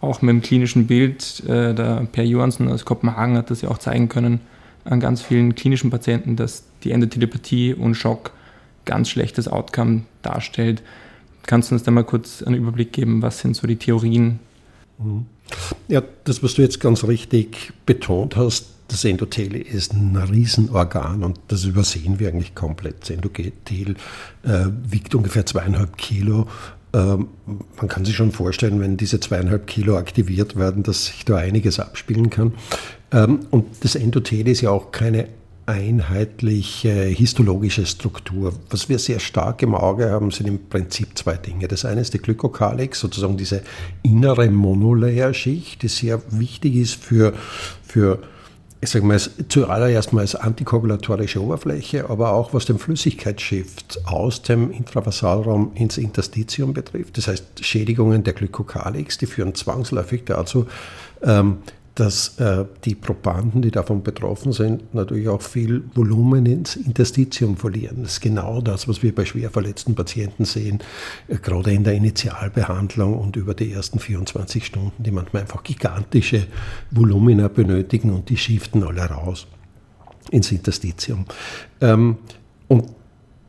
auch 0.00 0.22
mit 0.22 0.30
dem 0.30 0.42
klinischen 0.42 0.86
Bild. 0.86 1.42
Äh, 1.46 1.74
der 1.74 2.06
Per 2.12 2.24
Johansson 2.24 2.68
aus 2.68 2.84
Kopenhagen 2.84 3.36
hat 3.36 3.50
das 3.50 3.62
ja 3.62 3.70
auch 3.70 3.78
zeigen 3.78 4.08
können 4.08 4.40
an 4.84 5.00
ganz 5.00 5.20
vielen 5.20 5.54
klinischen 5.54 5.90
Patienten, 5.90 6.36
dass 6.36 6.64
die 6.84 6.92
Endotelepathie 6.92 7.74
und 7.74 7.94
Schock 7.94 8.30
ganz 8.84 9.08
schlechtes 9.08 9.48
Outcome 9.48 10.02
darstellt. 10.22 10.82
Kannst 11.42 11.70
du 11.70 11.74
uns 11.74 11.82
da 11.82 11.90
mal 11.90 12.04
kurz 12.04 12.42
einen 12.42 12.56
Überblick 12.56 12.92
geben, 12.92 13.22
was 13.22 13.40
sind 13.40 13.56
so 13.56 13.66
die 13.66 13.76
Theorien? 13.76 14.38
Mhm. 14.98 15.26
Ja, 15.88 16.02
das, 16.24 16.42
was 16.42 16.54
du 16.54 16.62
jetzt 16.62 16.80
ganz 16.80 17.04
richtig 17.04 17.72
betont 17.86 18.36
hast, 18.36 18.66
das 18.88 19.04
Endothel 19.04 19.56
ist 19.56 19.92
ein 19.92 20.16
Riesenorgan 20.16 21.24
und 21.24 21.40
das 21.48 21.64
übersehen 21.64 22.18
wir 22.18 22.28
eigentlich 22.28 22.54
komplett. 22.54 23.02
Das 23.02 23.10
Endothel 23.10 23.96
äh, 24.44 24.66
wiegt 24.88 25.14
ungefähr 25.14 25.44
zweieinhalb 25.44 25.96
Kilo. 25.96 26.46
Ähm, 26.92 27.28
man 27.76 27.88
kann 27.88 28.04
sich 28.04 28.16
schon 28.16 28.32
vorstellen, 28.32 28.80
wenn 28.80 28.96
diese 28.96 29.18
zweieinhalb 29.18 29.66
Kilo 29.66 29.96
aktiviert 29.96 30.56
werden, 30.56 30.82
dass 30.82 31.06
sich 31.06 31.24
da 31.24 31.36
einiges 31.36 31.80
abspielen 31.80 32.30
kann. 32.30 32.54
Ähm, 33.12 33.40
und 33.50 33.66
das 33.80 33.96
Endothel 33.96 34.48
ist 34.48 34.60
ja 34.60 34.70
auch 34.70 34.92
keine 34.92 35.28
einheitliche 35.66 36.92
histologische 37.04 37.84
Struktur. 37.86 38.52
Was 38.70 38.88
wir 38.88 38.98
sehr 38.98 39.18
stark 39.18 39.62
im 39.62 39.74
Auge 39.74 40.10
haben, 40.10 40.30
sind 40.30 40.46
im 40.46 40.68
Prinzip 40.68 41.18
zwei 41.18 41.36
Dinge. 41.36 41.66
Das 41.66 41.84
eine 41.84 42.00
ist 42.00 42.14
die 42.14 42.18
Glykokalix, 42.18 43.00
sozusagen 43.00 43.36
diese 43.36 43.62
innere 44.02 44.48
Monolayer-Schicht, 44.48 45.82
die 45.82 45.88
sehr 45.88 46.22
wichtig 46.30 46.76
ist 46.76 46.94
für, 46.94 47.34
für 47.82 48.20
ich 48.80 48.90
sage 48.90 49.04
mal, 49.04 49.18
zuallererst 49.48 50.12
mal 50.12 50.20
als 50.20 50.36
antikoagulatorische 50.36 51.42
Oberfläche, 51.42 52.08
aber 52.08 52.32
auch 52.32 52.54
was 52.54 52.66
den 52.66 52.78
Flüssigkeitsschiff 52.78 53.74
aus 54.04 54.42
dem 54.42 54.70
Intravasalraum 54.70 55.72
ins 55.74 55.98
Interstitium 55.98 56.74
betrifft. 56.74 57.16
Das 57.16 57.26
heißt, 57.26 57.64
Schädigungen 57.64 58.22
der 58.22 58.34
Glykokalix, 58.34 59.18
die 59.18 59.26
führen 59.26 59.54
zwangsläufig 59.54 60.24
dazu, 60.26 60.66
ähm, 61.22 61.58
dass 61.96 62.38
äh, 62.38 62.66
die 62.84 62.94
Probanden, 62.94 63.62
die 63.62 63.70
davon 63.70 64.02
betroffen 64.02 64.52
sind, 64.52 64.94
natürlich 64.94 65.28
auch 65.28 65.40
viel 65.40 65.82
Volumen 65.94 66.44
ins 66.44 66.76
Interstitium 66.76 67.56
verlieren. 67.56 68.02
Das 68.02 68.12
ist 68.12 68.20
genau 68.20 68.60
das, 68.60 68.86
was 68.86 69.02
wir 69.02 69.14
bei 69.14 69.24
schwer 69.24 69.50
verletzten 69.50 69.94
Patienten 69.94 70.44
sehen, 70.44 70.80
äh, 71.26 71.36
gerade 71.36 71.72
in 71.72 71.84
der 71.84 71.94
Initialbehandlung 71.94 73.18
und 73.18 73.36
über 73.36 73.54
die 73.54 73.72
ersten 73.72 73.98
24 73.98 74.66
Stunden, 74.66 75.02
die 75.02 75.10
manchmal 75.10 75.42
einfach 75.42 75.62
gigantische 75.62 76.46
Volumina 76.90 77.48
benötigen 77.48 78.12
und 78.12 78.28
die 78.28 78.36
schiften 78.36 78.82
alle 78.82 79.02
raus 79.02 79.46
ins 80.30 80.52
Interstitium. 80.52 81.24
Ähm, 81.80 82.18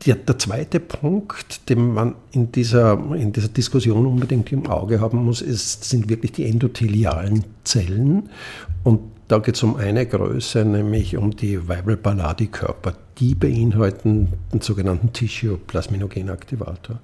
der, 0.06 0.14
der, 0.14 0.38
zweite 0.38 0.80
Punkt, 0.80 1.68
den 1.68 1.92
man 1.92 2.14
in 2.30 2.52
dieser, 2.52 2.92
in 3.14 3.32
dieser 3.32 3.48
Diskussion 3.48 4.06
unbedingt 4.06 4.52
im 4.52 4.66
Auge 4.66 5.00
haben 5.00 5.24
muss, 5.24 5.40
ist, 5.40 5.84
sind 5.84 6.08
wirklich 6.08 6.32
die 6.32 6.46
endothelialen 6.46 7.44
Zellen. 7.64 8.28
Und 8.84 9.00
da 9.28 9.38
geht 9.38 9.56
es 9.56 9.62
um 9.62 9.76
eine 9.76 10.06
Größe, 10.06 10.64
nämlich 10.64 11.16
um 11.16 11.36
die 11.36 11.68
Weibel 11.68 11.96
Balladi-Körper. 11.96 12.94
Die 13.18 13.34
beinhalten 13.34 14.28
den 14.52 14.60
sogenannten 14.60 15.12
Tissue-Plasminogen-Aktivator. 15.12 17.00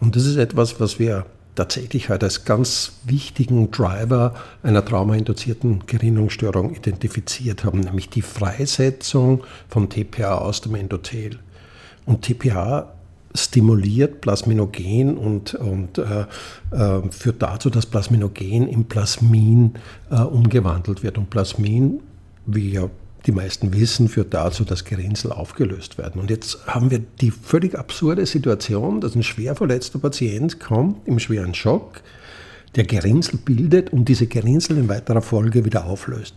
Und 0.00 0.16
das 0.16 0.26
ist 0.26 0.36
etwas, 0.36 0.80
was 0.80 0.98
wir 0.98 1.26
tatsächlich 1.54 2.08
halt 2.08 2.22
als 2.22 2.44
ganz 2.44 2.92
wichtigen 3.04 3.70
Driver 3.70 4.34
einer 4.62 4.84
traumainduzierten 4.84 5.84
Gerinnungsstörung 5.86 6.74
identifiziert 6.74 7.64
haben, 7.64 7.80
nämlich 7.80 8.08
die 8.08 8.22
Freisetzung 8.22 9.42
von 9.68 9.88
TPA 9.88 10.38
aus 10.38 10.60
dem 10.60 10.76
Endothel. 10.76 11.38
Und 12.08 12.22
TPA 12.22 12.94
stimuliert 13.34 14.22
Plasminogen 14.22 15.18
und, 15.18 15.52
und 15.54 15.98
äh, 15.98 16.24
äh, 16.70 17.02
führt 17.10 17.42
dazu, 17.42 17.68
dass 17.68 17.84
Plasminogen 17.84 18.66
in 18.66 18.86
Plasmin 18.86 19.74
äh, 20.10 20.22
umgewandelt 20.22 21.02
wird. 21.02 21.18
Und 21.18 21.28
Plasmin, 21.28 22.00
wie 22.46 22.70
ja 22.70 22.88
die 23.26 23.32
meisten 23.32 23.74
wissen, 23.74 24.08
führt 24.08 24.32
dazu, 24.32 24.64
dass 24.64 24.86
Gerinnsel 24.86 25.32
aufgelöst 25.32 25.98
werden. 25.98 26.18
Und 26.18 26.30
jetzt 26.30 26.66
haben 26.66 26.90
wir 26.90 27.00
die 27.20 27.30
völlig 27.30 27.78
absurde 27.78 28.24
Situation, 28.24 29.02
dass 29.02 29.14
ein 29.14 29.22
schwer 29.22 29.54
verletzter 29.54 29.98
Patient 29.98 30.58
kommt 30.58 31.06
im 31.06 31.18
schweren 31.18 31.52
Schock, 31.52 32.00
der 32.74 32.84
Gerinnsel 32.84 33.38
bildet 33.38 33.92
und 33.92 34.08
diese 34.08 34.28
Gerinnsel 34.28 34.78
in 34.78 34.88
weiterer 34.88 35.20
Folge 35.20 35.66
wieder 35.66 35.84
auflöst. 35.84 36.34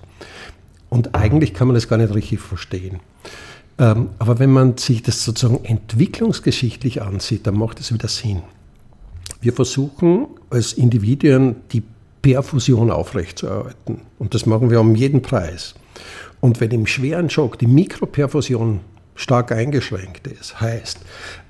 Und 0.90 1.16
eigentlich 1.16 1.54
kann 1.54 1.70
man 1.70 1.76
das 1.76 1.88
gar 1.88 1.96
nicht 1.96 2.14
richtig 2.14 2.42
verstehen. 2.42 3.00
Ähm, 3.82 4.10
aber 4.20 4.38
wenn 4.38 4.52
man 4.52 4.78
sich 4.78 5.02
das 5.02 5.26
sozusagen 5.26 5.66
entwicklungsgeschichtlich 5.66 7.02
ansieht, 7.02 7.48
dann 7.48 7.58
macht 7.58 7.80
es 7.80 7.92
wieder 7.92 8.08
Sinn. 8.08 8.44
Wir 9.42 9.54
versuchen 9.54 10.28
als 10.52 10.74
Individuen 10.74 11.56
die 11.72 11.82
Perfusion 12.22 12.92
aufrechtzuerhalten. 12.92 14.02
Und 14.20 14.36
das 14.36 14.46
machen 14.46 14.70
wir 14.70 14.80
um 14.80 14.96
jeden 14.96 15.24
Preis. 15.24 15.74
Und 16.40 16.62
wenn 16.62 16.70
im 16.70 16.86
schweren 16.86 17.32
Schock 17.32 17.58
die 17.58 17.66
Mikroperfusion 17.66 18.82
stark 19.22 19.52
eingeschränkt 19.52 20.26
ist. 20.26 20.60
Heißt, 20.60 21.00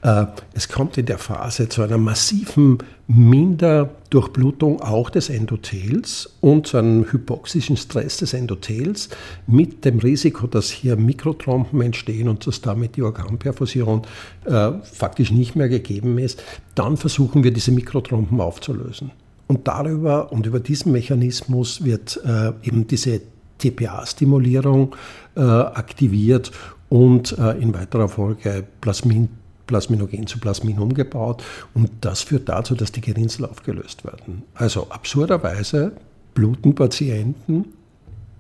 äh, 0.02 0.26
es 0.54 0.68
kommt 0.68 0.98
in 0.98 1.06
der 1.06 1.18
Phase 1.18 1.70
zu 1.70 1.82
einer 1.82 1.98
massiven 1.98 2.80
Minderdurchblutung 3.08 4.82
auch 4.82 5.10
des 5.10 5.30
Endothels 5.30 6.30
und 6.42 6.68
zu 6.68 6.78
einem 6.78 7.10
hypoxischen 7.12 7.78
Stress 7.78 8.18
des 8.18 8.34
Endothels 8.34 9.10
mit 9.48 9.86
dem 9.86 10.00
Risiko, 10.00 10.48
dass 10.48 10.70
hier 10.70 10.98
Mikrotrompen 10.98 11.82
entstehen 11.82 12.28
und 12.28 12.46
dass 12.46 12.60
damit 12.60 12.98
die 12.98 13.04
Organperfusion 13.04 14.02
äh, 14.46 14.72
faktisch 14.84 15.32
nicht 15.32 15.56
mehr 15.56 15.70
gegeben 15.70 16.18
ist. 16.18 16.44
Dann 16.76 16.98
versuchen 16.98 17.44
wir 17.44 17.52
diese 17.52 17.72
Mikrotrompen 17.72 18.42
aufzulösen. 18.42 19.12
Und 19.48 19.68
darüber 19.68 20.32
und 20.32 20.46
über 20.46 20.60
diesen 20.60 20.92
Mechanismus 20.92 21.84
wird 21.86 22.20
äh, 22.26 22.52
eben 22.64 22.88
diese 22.88 23.22
TPA-Stimulierung 23.60 24.96
äh, 25.36 25.42
aktiviert 25.42 26.52
und 26.92 27.38
äh, 27.40 27.52
in 27.52 27.74
weiterer 27.74 28.10
Folge 28.10 28.66
Plasmin, 28.82 29.30
Plasminogen 29.66 30.28
zu 30.28 30.40
Plasmin 30.40 30.78
umgebaut. 30.78 31.42
Und 31.74 31.90
das 32.02 32.22
führt 32.22 32.50
dazu, 32.50 32.76
dass 32.76 32.92
die 32.92 33.00
Gerinnsel 33.00 33.46
aufgelöst 33.46 34.04
werden. 34.04 34.44
Also 34.56 34.88
absurderweise 34.90 35.94
bluten 36.34 36.76
Patienten 36.76 37.64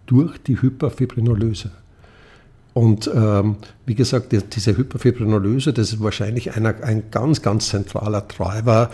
durch 0.05 0.37
die 0.39 0.61
Hyperfibrinolyse. 0.61 1.71
Und 2.73 3.09
ähm, 3.15 3.55
wie 3.85 3.95
gesagt, 3.95 4.33
diese 4.33 4.75
Hyperfibrinolyse, 4.75 5.71
das 5.71 5.93
ist 5.93 6.03
wahrscheinlich 6.03 6.53
einer, 6.53 6.75
ein 6.83 7.03
ganz, 7.09 7.41
ganz 7.41 7.69
zentraler 7.69 8.27
Treiber 8.27 8.91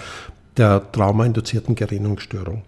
der 0.55 0.91
traumainduzierten 0.91 1.73
Gerinnungsstörung. 1.73 2.61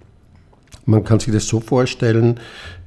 Man 0.87 1.03
kann 1.03 1.19
sich 1.19 1.31
das 1.31 1.45
so 1.45 1.59
vorstellen, 1.59 2.39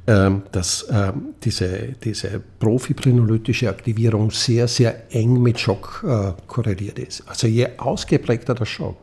dass 0.05 0.87
ähm, 0.91 1.35
diese, 1.45 1.95
diese 2.03 2.43
profibrinolytische 2.59 3.69
Aktivierung 3.69 4.33
sehr, 4.33 4.67
sehr 4.67 5.15
eng 5.15 5.41
mit 5.41 5.61
Schock 5.61 6.05
äh, 6.05 6.33
korreliert 6.49 6.99
ist. 6.99 7.23
Also 7.29 7.47
je 7.47 7.69
ausgeprägter 7.79 8.55
der 8.55 8.65
Schock, 8.65 8.97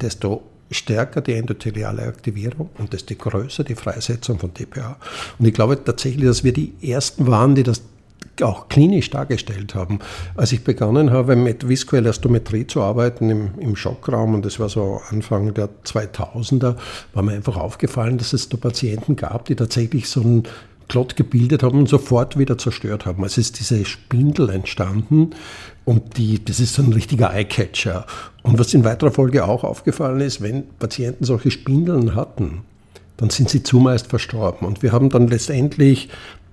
desto 0.00 0.42
stärker 0.70 1.20
die 1.20 1.34
endotheliale 1.34 2.02
Aktivierung 2.02 2.70
und 2.78 2.92
desto 2.92 3.14
größer 3.14 3.64
die 3.64 3.74
Freisetzung 3.74 4.38
von 4.38 4.54
TPA. 4.54 4.96
Und 5.38 5.46
ich 5.46 5.54
glaube 5.54 5.82
tatsächlich, 5.82 6.24
dass 6.24 6.44
wir 6.44 6.52
die 6.52 6.74
Ersten 6.82 7.26
waren, 7.26 7.54
die 7.54 7.62
das 7.62 7.82
auch 8.42 8.68
klinisch 8.68 9.10
dargestellt 9.10 9.74
haben. 9.74 9.98
Als 10.36 10.52
ich 10.52 10.64
begonnen 10.64 11.10
habe, 11.10 11.36
mit 11.36 11.68
Viskoelastometrie 11.68 12.66
zu 12.66 12.82
arbeiten 12.82 13.30
im, 13.30 13.50
im 13.58 13.76
Schockraum, 13.76 14.34
und 14.34 14.44
das 14.44 14.60
war 14.60 14.68
so 14.68 15.00
Anfang 15.10 15.54
der 15.54 15.68
2000er, 15.84 16.76
war 17.14 17.22
mir 17.22 17.32
einfach 17.32 17.56
aufgefallen, 17.56 18.18
dass 18.18 18.32
es 18.32 18.48
da 18.48 18.56
Patienten 18.56 19.16
gab, 19.16 19.46
die 19.46 19.56
tatsächlich 19.56 20.08
so 20.08 20.20
einen 20.20 20.44
Klott 20.90 21.14
gebildet 21.14 21.62
haben 21.62 21.78
und 21.78 21.88
sofort 21.88 22.36
wieder 22.36 22.58
zerstört 22.58 23.06
haben. 23.06 23.22
Also 23.22 23.40
ist 23.40 23.60
diese 23.60 23.84
Spindel 23.84 24.50
entstanden 24.50 25.30
und 25.84 26.18
die, 26.18 26.44
das 26.44 26.58
ist 26.58 26.74
so 26.74 26.82
ein 26.82 26.92
richtiger 26.92 27.32
Eyecatcher. 27.32 28.06
Und 28.42 28.58
was 28.58 28.74
in 28.74 28.84
weiterer 28.84 29.12
Folge 29.12 29.44
auch 29.44 29.62
aufgefallen 29.62 30.20
ist, 30.20 30.42
wenn 30.42 30.64
Patienten 30.78 31.24
solche 31.24 31.52
Spindeln 31.52 32.16
hatten, 32.16 32.62
dann 33.16 33.30
sind 33.30 33.50
sie 33.50 33.62
zumeist 33.62 34.08
verstorben. 34.08 34.66
Und 34.66 34.82
wir 34.82 34.92
haben 34.92 35.10
dann 35.10 35.28
letztendlich 35.28 36.08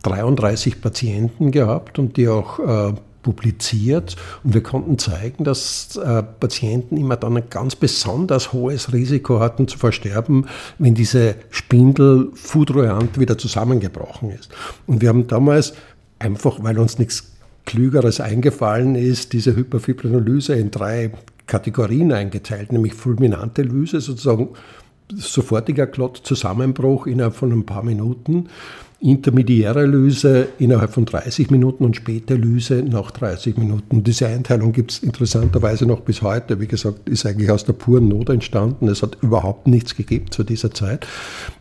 33 0.08 0.82
Patienten 0.82 1.52
gehabt 1.52 2.00
und 2.00 2.18
die 2.18 2.28
auch 2.28 2.60
äh, 2.60 2.94
publiziert 3.28 4.16
und 4.46 4.54
wir 4.54 4.64
konnten 4.64 4.98
zeigen, 4.98 5.44
dass 5.44 5.98
äh, 5.98 6.24
Patienten 6.24 6.96
immer 6.96 7.18
dann 7.18 7.36
ein 7.36 7.50
ganz 7.50 7.76
besonders 7.76 8.54
hohes 8.54 8.94
Risiko 8.94 9.42
hatten 9.42 9.68
zu 9.68 9.78
versterben, 9.78 10.46
wenn 10.78 10.96
diese 10.96 11.36
Spindel 11.50 12.30
foudroyant 12.36 13.20
wieder 13.20 13.38
zusammengebrochen 13.38 14.32
ist. 14.32 14.50
Und 14.86 15.02
wir 15.02 15.10
haben 15.10 15.28
damals 15.28 15.74
einfach, 16.20 16.64
weil 16.64 16.80
uns 16.80 17.00
nichts 17.00 17.34
Klügeres 17.66 18.22
eingefallen 18.22 18.96
ist, 18.96 19.34
diese 19.34 19.58
Hyperfibrinolyse 19.58 20.56
in 20.56 20.72
drei 20.72 21.12
Kategorien 21.48 22.14
eingeteilt, 22.14 22.72
nämlich 22.72 22.94
fulminante 22.94 23.62
Lyse, 23.62 24.00
sozusagen 24.00 24.50
sofortiger 25.14 25.88
Klottzusammenbruch 25.88 27.08
innerhalb 27.08 27.36
von 27.36 27.52
ein 27.52 27.66
paar 27.66 27.84
Minuten 27.84 28.48
intermediäre 29.00 29.86
Lyse 29.86 30.48
innerhalb 30.58 30.92
von 30.92 31.06
30 31.06 31.52
Minuten 31.52 31.86
und 31.86 31.96
späte 31.96 32.34
Lyse 32.34 32.84
nach 32.84 33.12
30 33.12 33.56
Minuten. 33.58 34.04
Diese 34.04 34.26
Einteilung 34.26 34.72
gibt 34.72 34.92
es 34.92 35.00
interessanterweise 35.00 35.86
noch 35.86 36.02
bis 36.02 36.24
heute. 36.24 36.60
Wie 36.60 36.68
gesagt, 36.68 37.08
ist 37.08 37.26
eigentlich 37.26 37.52
aus 37.52 37.64
der 37.64 37.74
puren 37.74 38.08
Not 38.08 38.30
entstanden. 38.30 38.88
Es 38.88 39.04
hat 39.04 39.18
überhaupt 39.22 39.68
nichts 39.68 39.96
gegeben 39.96 40.32
zu 40.32 40.44
dieser 40.44 40.72
Zeit. 40.72 41.06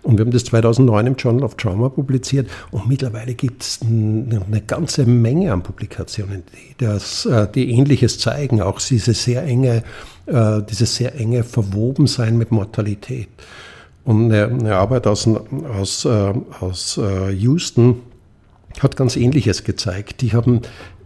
Und 0.02 0.16
wir 0.16 0.24
haben 0.24 0.30
das 0.30 0.44
2009 0.44 1.06
im 1.08 1.16
Journal 1.16 1.44
of 1.44 1.56
Trauma 1.56 1.90
publiziert 1.90 2.48
und 2.70 2.88
mittlerweile 2.88 3.34
gibt 3.34 3.62
es 3.62 3.80
eine 3.82 4.62
ganze 4.66 5.04
Menge 5.04 5.52
an 5.52 5.62
Publikationen, 5.62 6.42
die, 6.54 6.84
das, 6.84 7.26
äh, 7.26 7.46
die 7.54 7.70
Ähnliches 7.70 8.18
zeigen. 8.18 8.62
Auch 8.62 8.80
diese 8.80 9.12
sehr 9.12 9.42
enge, 9.42 9.82
äh, 10.24 10.62
dieses 10.62 10.96
sehr 10.96 11.14
enge 11.14 11.44
Verwobensein 11.44 12.38
mit 12.38 12.50
Mortalität. 12.50 13.28
Und 14.06 14.32
eine, 14.32 14.76
Arbeit 14.76 15.08
aus, 15.08 15.28
aus, 15.28 16.04
äh, 16.04 16.32
aus 16.60 16.96
äh, 16.96 17.32
Houston 17.32 18.02
hat 18.78 18.96
ganz 18.96 19.16
Ähnliches 19.16 19.64
gezeigt. 19.64 20.22
Die 20.22 20.32
haben 20.32 20.60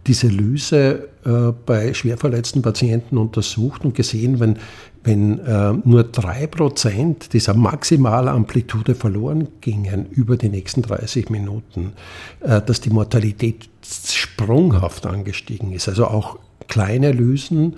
diese 0.05 0.27
Lyse 0.27 1.09
äh, 1.25 1.51
bei 1.65 1.95
schwerverletzten 1.95 2.61
Patienten 2.61 3.17
untersucht 3.17 3.85
und 3.85 3.95
gesehen, 3.95 4.39
wenn, 4.39 4.59
wenn 5.03 5.37
nur 5.83 6.03
3% 6.03 7.31
dieser 7.31 7.55
Maximalamplitude 7.55 8.93
verloren 8.93 9.47
gingen 9.61 10.05
über 10.11 10.37
die 10.37 10.49
nächsten 10.49 10.83
30 10.83 11.31
Minuten, 11.31 11.93
dass 12.39 12.81
die 12.81 12.91
Mortalität 12.91 13.67
sprunghaft 13.83 15.07
angestiegen 15.07 15.71
ist. 15.71 15.89
Also 15.89 16.05
auch 16.05 16.37
kleine 16.67 17.13
Lysen, 17.13 17.77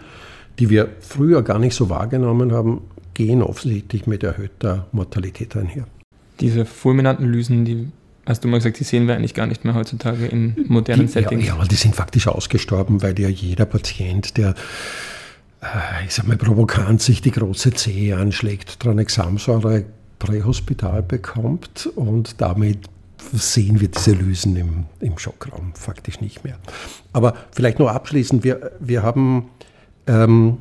die 0.59 0.69
wir 0.69 0.89
früher 0.99 1.43
gar 1.43 1.59
nicht 1.59 1.75
so 1.75 1.89
wahrgenommen 1.89 2.51
haben, 2.51 2.81
gehen 3.13 3.41
offensichtlich 3.41 4.07
mit 4.07 4.23
erhöhter 4.23 4.87
Mortalität 4.91 5.55
einher. 5.55 5.85
Diese 6.39 6.65
fulminanten 6.65 7.25
Lysen, 7.27 7.65
die 7.65 7.87
hast 8.25 8.43
du 8.43 8.47
mal 8.47 8.57
gesagt, 8.57 8.79
die 8.79 8.83
sehen 8.83 9.07
wir 9.07 9.15
eigentlich 9.15 9.33
gar 9.33 9.47
nicht 9.47 9.65
mehr 9.65 9.75
heutzutage 9.75 10.25
in 10.25 10.55
modernen 10.67 11.07
die, 11.07 11.11
Settings. 11.11 11.45
Ja, 11.45 11.57
ja, 11.57 11.65
die 11.65 11.75
sind 11.75 11.95
faktisch 11.95 12.27
ausgestorben, 12.27 13.01
weil 13.01 13.19
ja 13.19 13.29
jeder 13.29 13.65
Patient, 13.65 14.37
der 14.37 14.55
äh, 15.61 16.05
ich 16.05 16.13
sag 16.13 16.27
mal 16.27 16.37
provokant 16.37 17.01
sich 17.01 17.21
die 17.21 17.31
große 17.31 17.73
Zehe 17.73 18.17
anschlägt, 18.17 18.79
Tranexamsäure 18.79 19.85
prähospital 20.19 21.03
bekommt 21.03 21.89
und 21.95 22.39
damit 22.41 22.79
sehen 23.31 23.79
wir 23.79 23.87
diese 23.87 24.11
Lysen 24.11 24.55
im, 24.55 24.85
im 24.99 25.17
Schockraum 25.17 25.73
faktisch 25.75 26.21
nicht 26.21 26.43
mehr. 26.43 26.57
Aber 27.13 27.35
vielleicht 27.51 27.79
nur 27.79 27.91
abschließend, 27.91 28.43
wir, 28.43 28.71
wir 28.79 29.03
haben 29.03 29.49
ähm, 30.07 30.57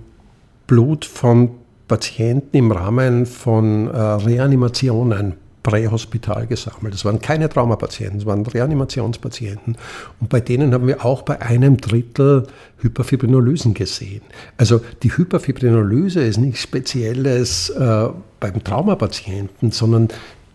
Blut 0.66 1.04
von 1.04 1.50
Patienten 1.92 2.56
im 2.56 2.72
Rahmen 2.72 3.26
von 3.26 3.86
äh, 3.88 3.98
Reanimationen 3.98 5.34
prähospital 5.62 6.46
gesammelt. 6.46 6.94
Das 6.94 7.04
waren 7.04 7.20
keine 7.20 7.50
Traumapatienten, 7.50 8.20
das 8.20 8.26
waren 8.26 8.46
Reanimationspatienten. 8.46 9.76
Und 10.18 10.30
bei 10.30 10.40
denen 10.40 10.72
haben 10.72 10.86
wir 10.86 11.04
auch 11.04 11.20
bei 11.20 11.42
einem 11.42 11.76
Drittel 11.76 12.46
Hyperfibrinolysen 12.78 13.74
gesehen. 13.74 14.22
Also 14.56 14.80
die 15.02 15.14
Hyperfibrinolyse 15.14 16.22
ist 16.22 16.38
nichts 16.38 16.62
Spezielles 16.62 17.68
äh, 17.68 18.08
beim 18.40 18.64
Traumapatienten, 18.64 19.70
sondern 19.70 20.08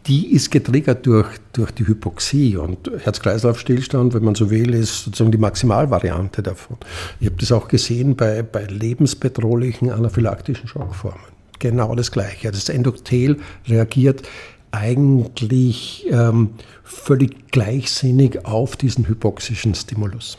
die 0.07 0.33
ist 0.33 0.51
getriggert 0.51 1.05
durch, 1.05 1.27
durch 1.53 1.71
die 1.71 1.85
Hypoxie 1.85 2.55
und 2.55 2.89
Herz-Kreislauf-Stillstand, 3.03 4.13
wenn 4.13 4.23
man 4.23 4.35
so 4.35 4.49
will, 4.49 4.73
ist 4.73 5.03
sozusagen 5.03 5.31
die 5.31 5.37
Maximalvariante 5.37 6.41
davon. 6.41 6.77
Ich 7.19 7.27
habe 7.27 7.37
das 7.37 7.51
auch 7.51 7.67
gesehen 7.67 8.15
bei, 8.15 8.41
bei 8.41 8.65
lebensbedrohlichen 8.65 9.91
anaphylaktischen 9.91 10.67
Schockformen. 10.67 11.19
Genau 11.59 11.95
das 11.95 12.11
Gleiche. 12.11 12.51
Das 12.51 12.69
Endothel 12.69 13.39
reagiert 13.67 14.27
eigentlich 14.71 16.05
ähm, 16.09 16.51
völlig 16.83 17.51
gleichsinnig 17.51 18.45
auf 18.45 18.75
diesen 18.75 19.07
hypoxischen 19.07 19.75
Stimulus. 19.75 20.37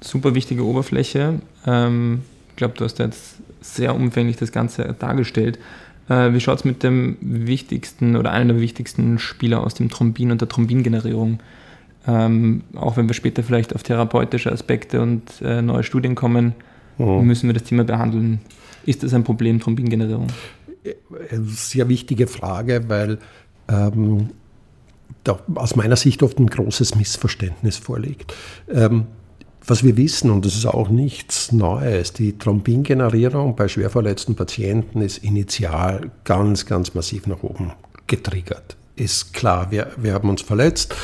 Super 0.00 0.34
wichtige 0.34 0.64
Oberfläche. 0.64 1.40
Ähm, 1.66 2.22
ich 2.50 2.56
glaube, 2.56 2.74
du 2.76 2.84
hast 2.84 2.98
jetzt 2.98 3.36
sehr 3.60 3.94
umfänglich 3.94 4.36
das 4.36 4.52
Ganze 4.52 4.94
dargestellt. 4.98 5.58
Äh, 6.08 6.32
wie 6.32 6.40
schaut 6.40 6.58
es 6.58 6.64
mit 6.64 6.82
dem 6.82 7.16
wichtigsten 7.20 8.16
oder 8.16 8.30
einem 8.30 8.48
der 8.48 8.60
wichtigsten 8.60 9.18
Spieler 9.18 9.62
aus 9.62 9.74
dem 9.74 9.88
Thrombin 9.88 10.30
und 10.30 10.40
der 10.40 10.48
Thrombingenerierung? 10.48 11.40
Ähm, 12.06 12.62
auch 12.74 12.96
wenn 12.96 13.08
wir 13.08 13.14
später 13.14 13.42
vielleicht 13.42 13.74
auf 13.74 13.82
therapeutische 13.82 14.50
Aspekte 14.50 15.00
und 15.02 15.22
äh, 15.42 15.60
neue 15.60 15.82
Studien 15.82 16.14
kommen, 16.14 16.54
mhm. 16.96 17.26
müssen 17.26 17.48
wir 17.48 17.54
das 17.54 17.64
Thema 17.64 17.84
behandeln. 17.84 18.40
Ist 18.86 19.02
das 19.02 19.12
ein 19.12 19.24
Problem, 19.24 19.60
Thrombingenerierung? 19.60 20.28
Eine 21.30 21.44
sehr 21.44 21.88
wichtige 21.88 22.26
Frage, 22.26 22.84
weil 22.88 23.18
ähm, 23.68 24.30
da 25.24 25.38
aus 25.54 25.76
meiner 25.76 25.96
Sicht 25.96 26.22
oft 26.22 26.38
ein 26.38 26.46
großes 26.46 26.94
Missverständnis 26.94 27.76
vorliegt. 27.76 28.34
Ähm, 28.72 29.06
was 29.68 29.84
wir 29.84 29.96
wissen, 29.96 30.30
und 30.30 30.44
das 30.44 30.54
ist 30.54 30.66
auch 30.66 30.88
nichts 30.88 31.52
Neues, 31.52 32.12
die 32.12 32.38
Thrombingenerierung 32.38 33.54
bei 33.54 33.68
schwerverletzten 33.68 34.34
Patienten 34.34 35.02
ist 35.02 35.18
initial 35.18 36.10
ganz, 36.24 36.66
ganz 36.66 36.94
massiv 36.94 37.26
nach 37.26 37.42
oben 37.42 37.72
getriggert. 38.06 38.76
Ist 38.96 39.34
klar, 39.34 39.70
wir, 39.70 39.92
wir 39.96 40.14
haben 40.14 40.28
uns 40.30 40.42
verletzt. 40.42 40.94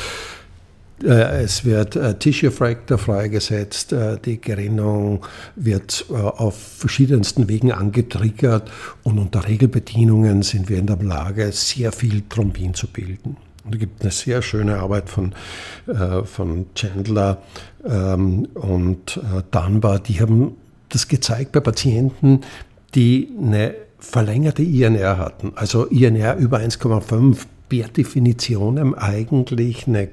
Äh, 1.03 1.43
es 1.43 1.65
wird 1.65 1.95
äh, 1.95 2.17
Tissue 2.17 2.51
Fracture 2.51 2.97
freigesetzt, 2.97 3.91
äh, 3.93 4.17
die 4.17 4.39
Gerinnung 4.39 5.25
wird 5.55 6.05
auf 6.09 6.57
verschiedensten 6.57 7.47
Wegen 7.49 7.71
angetriggert 7.71 8.71
und 9.03 9.19
unter 9.19 9.47
Regelbedienungen 9.47 10.41
sind 10.41 10.69
wir 10.69 10.77
in 10.77 10.87
der 10.87 10.97
Lage, 10.97 11.51
sehr 11.51 11.91
viel 11.91 12.23
Thrombin 12.29 12.73
zu 12.73 12.87
bilden. 12.87 13.37
Und 13.65 13.73
es 13.73 13.79
gibt 13.79 14.01
eine 14.01 14.11
sehr 14.11 14.41
schöne 14.41 14.77
Arbeit 14.77 15.09
von, 15.09 15.33
äh, 15.87 16.23
von 16.23 16.67
Chandler 16.75 17.41
ähm, 17.83 18.47
und 18.53 19.17
äh, 19.17 19.41
Dunbar, 19.51 19.99
die 19.99 20.21
haben 20.21 20.55
das 20.89 21.07
gezeigt 21.07 21.51
bei 21.51 21.59
Patienten, 21.59 22.41
die 22.93 23.29
eine 23.41 23.73
verlängerte 23.97 24.61
INR 24.61 25.17
hatten, 25.17 25.53
also 25.55 25.85
INR 25.85 26.35
über 26.37 26.59
1,5 26.59 27.37
per 27.67 27.87
Definition 27.87 28.93
eigentlich 28.95 29.87
eine 29.87 30.09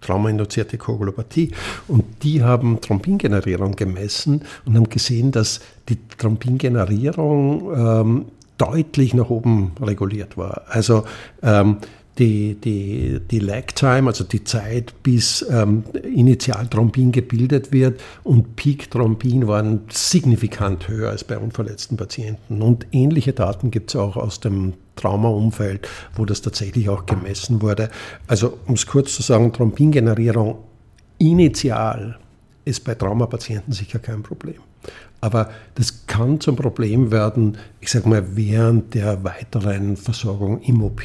traumainduzierte 0.00 0.78
Koagulopathie. 0.78 1.52
Und 1.88 2.04
die 2.22 2.42
haben 2.42 2.80
Thrombingenerierung 2.80 3.76
gemessen 3.76 4.42
und 4.64 4.76
haben 4.76 4.88
gesehen, 4.88 5.32
dass 5.32 5.60
die 5.88 5.98
Thrombingenerierung 6.18 7.72
ähm, 7.74 8.24
deutlich 8.58 9.14
nach 9.14 9.30
oben 9.30 9.72
reguliert 9.80 10.36
war. 10.36 10.62
Also 10.68 11.04
ähm, 11.42 11.78
die, 12.18 12.54
die, 12.54 13.20
die 13.30 13.38
Lag 13.38 13.66
Time, 13.74 14.08
also 14.08 14.24
die 14.24 14.44
Zeit, 14.44 14.92
bis 15.02 15.44
ähm, 15.50 15.84
Initialthrombin 16.02 17.10
gebildet 17.10 17.72
wird 17.72 18.00
und 18.22 18.56
Peak-Thrombin 18.56 19.46
waren 19.48 19.80
signifikant 19.90 20.88
höher 20.88 21.10
als 21.10 21.24
bei 21.24 21.38
unverletzten 21.38 21.96
Patienten. 21.96 22.60
Und 22.60 22.86
ähnliche 22.92 23.32
Daten 23.32 23.70
gibt 23.70 23.90
es 23.90 23.96
auch 23.96 24.16
aus 24.16 24.40
dem 24.40 24.74
Traumaumfeld, 24.96 25.88
wo 26.14 26.24
das 26.26 26.42
tatsächlich 26.42 26.88
auch 26.88 27.06
gemessen 27.06 27.62
wurde. 27.62 27.88
Also 28.26 28.58
um 28.66 28.74
es 28.74 28.86
kurz 28.86 29.14
zu 29.14 29.22
sagen, 29.22 29.52
Thrombingenerierung 29.52 30.58
initial 31.18 32.18
ist 32.64 32.84
bei 32.84 32.94
Traumapatienten 32.94 33.72
sicher 33.72 33.98
kein 33.98 34.22
Problem. 34.22 34.60
Aber 35.20 35.50
das 35.76 36.06
kann 36.06 36.40
zum 36.40 36.56
Problem 36.56 37.10
werden, 37.10 37.56
ich 37.80 37.90
sage 37.90 38.08
mal, 38.08 38.36
während 38.36 38.94
der 38.94 39.22
weiteren 39.24 39.96
Versorgung 39.96 40.60
im 40.62 40.82
OP. 40.82 41.02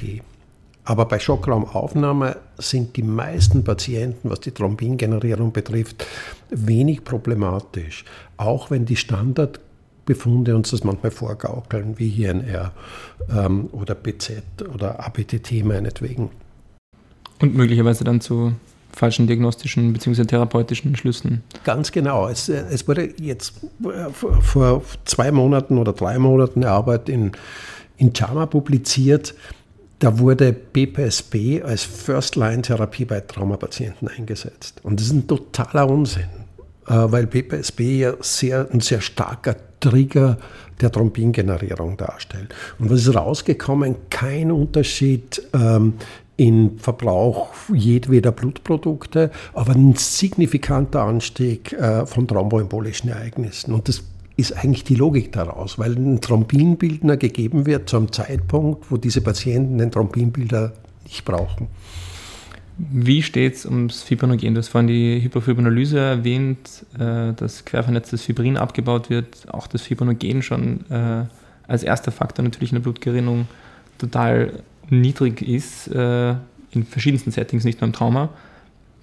Aber 0.89 1.03
bei 1.03 1.19
Schockraumaufnahme 1.19 2.37
sind 2.57 2.95
die 2.95 3.03
meisten 3.03 3.65
Patienten, 3.65 4.29
was 4.29 4.39
die 4.39 4.51
Thrombingenerierung 4.51 5.51
betrifft, 5.51 6.05
wenig 6.49 7.03
problematisch. 7.03 8.05
Auch 8.37 8.71
wenn 8.71 8.85
die 8.85 8.95
Standardbefunde 8.95 10.55
uns 10.55 10.71
das 10.71 10.85
manchmal 10.85 11.11
vorgaukeln, 11.11 11.99
wie 11.99 12.23
INR 12.23 12.71
ähm, 13.29 13.67
oder 13.73 13.95
BZ 13.95 14.43
oder 14.73 15.05
ABTT 15.05 15.65
meinetwegen. 15.65 16.29
Und 17.41 17.53
möglicherweise 17.53 18.05
dann 18.05 18.21
zu 18.21 18.53
falschen 18.93 19.27
diagnostischen 19.27 19.91
bzw. 19.91 20.23
therapeutischen 20.23 20.95
Schlüssen. 20.95 21.43
Ganz 21.65 21.91
genau. 21.91 22.29
Es, 22.29 22.47
es 22.47 22.87
wurde 22.87 23.13
jetzt 23.19 23.55
äh, 23.83 24.09
vor 24.13 24.83
zwei 25.03 25.33
Monaten 25.33 25.79
oder 25.79 25.91
drei 25.91 26.17
Monaten 26.17 26.63
eine 26.63 26.71
Arbeit 26.71 27.09
in, 27.09 27.33
in 27.97 28.13
JAMA 28.15 28.45
publiziert, 28.45 29.35
da 29.99 30.19
wurde 30.19 30.53
BPSB 30.53 31.63
als 31.63 31.83
First-Line-Therapie 31.83 33.05
bei 33.05 33.21
Traumapatienten 33.21 34.07
eingesetzt. 34.07 34.79
Und 34.83 34.99
das 34.99 35.07
ist 35.07 35.13
ein 35.13 35.27
totaler 35.27 35.89
Unsinn, 35.89 36.29
äh, 36.87 36.93
weil 36.93 37.25
BPSB 37.25 37.79
ja 37.99 38.13
sehr, 38.19 38.67
ein 38.71 38.79
sehr 38.79 39.01
starker 39.01 39.55
Trigger 39.79 40.37
der 40.81 40.91
Thrombingenerierung 40.91 41.97
darstellt. 41.97 42.53
Und 42.77 42.89
was 42.91 43.01
ist 43.01 43.15
rausgekommen? 43.15 43.95
Kein 44.09 44.51
Unterschied 44.51 45.41
ähm, 45.53 45.93
in 46.35 46.77
Verbrauch 46.77 47.49
jedweder 47.73 48.31
Blutprodukte, 48.31 49.31
aber 49.53 49.73
ein 49.73 49.95
signifikanter 49.95 51.01
Anstieg 51.01 51.73
äh, 51.73 52.05
von 52.05 52.27
thromboembolischen 52.27 53.09
Ereignissen. 53.09 53.73
Und 53.73 53.87
das 53.87 54.03
ist 54.37 54.55
eigentlich 54.55 54.83
die 54.83 54.95
Logik 54.95 55.31
daraus, 55.31 55.79
weil 55.79 55.95
ein 55.95 56.21
Thrombinbildner 56.21 57.17
gegeben 57.17 57.65
wird 57.65 57.89
zu 57.89 57.97
einem 57.97 58.11
Zeitpunkt, 58.11 58.89
wo 58.91 58.97
diese 58.97 59.21
Patienten 59.21 59.79
den 59.79 59.91
Thrombinbilder 59.91 60.73
nicht 61.05 61.25
brauchen. 61.25 61.67
Wie 62.77 63.23
steht 63.23 63.55
es 63.55 63.65
ums 63.65 64.03
Fibrinogen? 64.03 64.53
Du 64.53 64.59
hast 64.59 64.67
vorhin 64.67 64.87
die 64.87 65.19
Hyperfibrinolyse 65.23 65.99
erwähnt, 65.99 66.85
äh, 66.99 67.33
dass 67.33 67.65
quervernetztes 67.65 68.21
Fibrin 68.21 68.55
abgebaut 68.55 69.09
wird, 69.09 69.51
auch 69.51 69.65
das 69.65 69.81
Fibrinogen 69.81 70.43
schon 70.43 70.85
äh, 70.91 71.25
als 71.67 71.81
erster 71.81 72.11
Faktor 72.11 72.43
natürlich 72.43 72.71
in 72.71 72.75
der 72.75 72.83
Blutgerinnung 72.83 73.47
total 73.97 74.61
niedrig 74.91 75.41
ist, 75.41 75.87
äh, 75.87 76.35
in 76.71 76.85
verschiedensten 76.87 77.31
Settings, 77.31 77.63
nicht 77.63 77.81
nur 77.81 77.87
im 77.87 77.93
Trauma. 77.93 78.29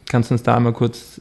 Kannst 0.06 0.30
du 0.30 0.34
uns 0.34 0.44
da 0.44 0.56
einmal 0.56 0.72
kurz 0.72 1.20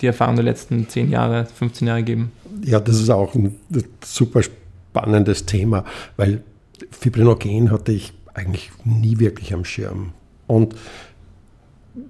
die 0.00 0.06
Erfahrung 0.06 0.36
der 0.36 0.44
letzten 0.44 0.88
10 0.88 1.10
Jahre, 1.10 1.46
15 1.46 1.88
Jahre 1.88 2.02
geben? 2.02 2.32
Ja, 2.64 2.80
das 2.80 3.00
ist 3.00 3.10
auch 3.10 3.34
ein 3.34 3.58
super 4.04 4.42
spannendes 4.42 5.46
Thema, 5.46 5.84
weil 6.16 6.42
Fibrinogen 6.90 7.70
hatte 7.70 7.92
ich 7.92 8.12
eigentlich 8.34 8.70
nie 8.84 9.18
wirklich 9.18 9.52
am 9.52 9.64
Schirm. 9.64 10.12
Und 10.46 10.74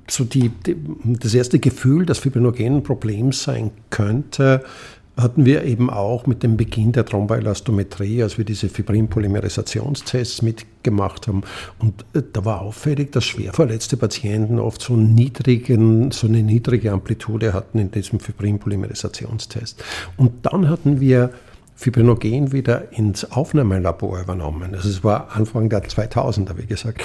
so 0.09 0.24
die, 0.24 0.51
die, 0.51 0.77
das 1.05 1.35
erste 1.35 1.59
Gefühl, 1.59 2.05
dass 2.05 2.18
Fibrinogen 2.18 2.77
ein 2.77 2.83
Problem 2.83 3.33
sein 3.33 3.70
könnte, 3.90 4.62
hatten 5.18 5.44
wir 5.44 5.64
eben 5.64 5.90
auch 5.90 6.26
mit 6.26 6.42
dem 6.44 6.57
Beginn 6.57 6.92
der 6.92 7.04
Thromboelastometrie, 7.04 8.22
als 8.22 8.38
wir 8.38 8.44
diese 8.44 8.68
Fibrinpolymerisationstests 8.68 10.42
mitgemacht 10.42 11.26
haben. 11.26 11.42
Und 11.81 12.04
äh, 12.14 12.22
da 12.33 12.44
war 12.44 12.62
auffällig, 12.62 13.11
dass 13.12 13.24
schwer 13.24 13.52
verletzte 13.52 13.96
Patienten 13.96 14.61
oft 14.61 14.81
so, 14.81 14.96
niedrigen, 14.96 16.12
so 16.12 16.28
eine 16.28 16.42
niedrige 16.42 16.92
Amplitude 16.92 17.52
hatten 17.52 17.78
in 17.78 17.90
diesem 17.90 18.20
Fibrinpolymerisationstest. 18.20 19.83
Und 20.16 20.46
dann 20.46 20.68
hatten 20.68 21.00
wir 21.00 21.31
Fibrinogen 21.74 22.52
wieder 22.52 22.92
ins 22.92 23.31
Aufnahmelabor 23.31 24.20
übernommen. 24.20 24.74
Also 24.74 24.88
es 24.88 25.02
war 25.02 25.37
Anfang 25.37 25.68
der 25.68 25.83
2000er, 25.83 26.57
wie 26.57 26.66
gesagt. 26.66 27.02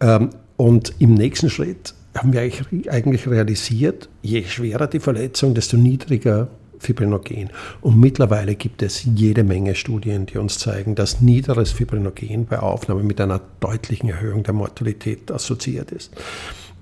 Ähm, 0.00 0.30
und 0.56 0.94
im 0.98 1.14
nächsten 1.14 1.48
Schritt 1.48 1.94
haben 2.16 2.32
wir 2.32 2.40
eigentlich 2.40 3.28
realisiert, 3.28 4.08
je 4.20 4.44
schwerer 4.44 4.86
die 4.86 5.00
Verletzung, 5.00 5.54
desto 5.54 5.76
niedriger 5.76 6.48
Fibrinogen. 6.82 7.50
Und 7.80 7.98
mittlerweile 7.98 8.54
gibt 8.54 8.82
es 8.82 9.04
jede 9.04 9.44
Menge 9.44 9.74
Studien, 9.74 10.26
die 10.26 10.38
uns 10.38 10.58
zeigen, 10.58 10.94
dass 10.94 11.20
niederes 11.20 11.72
Fibrinogen 11.72 12.46
bei 12.46 12.58
Aufnahme 12.58 13.02
mit 13.02 13.20
einer 13.20 13.40
deutlichen 13.60 14.10
Erhöhung 14.10 14.42
der 14.42 14.54
Mortalität 14.54 15.30
assoziiert 15.30 15.92
ist. 15.92 16.12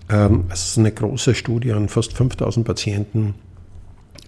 Ähm, 0.09 0.45
es 0.51 0.71
ist 0.71 0.79
eine 0.79 0.91
große 0.91 1.35
Studie 1.35 1.73
an 1.73 1.89
fast 1.89 2.15
5000 2.15 2.67
Patienten 2.67 3.35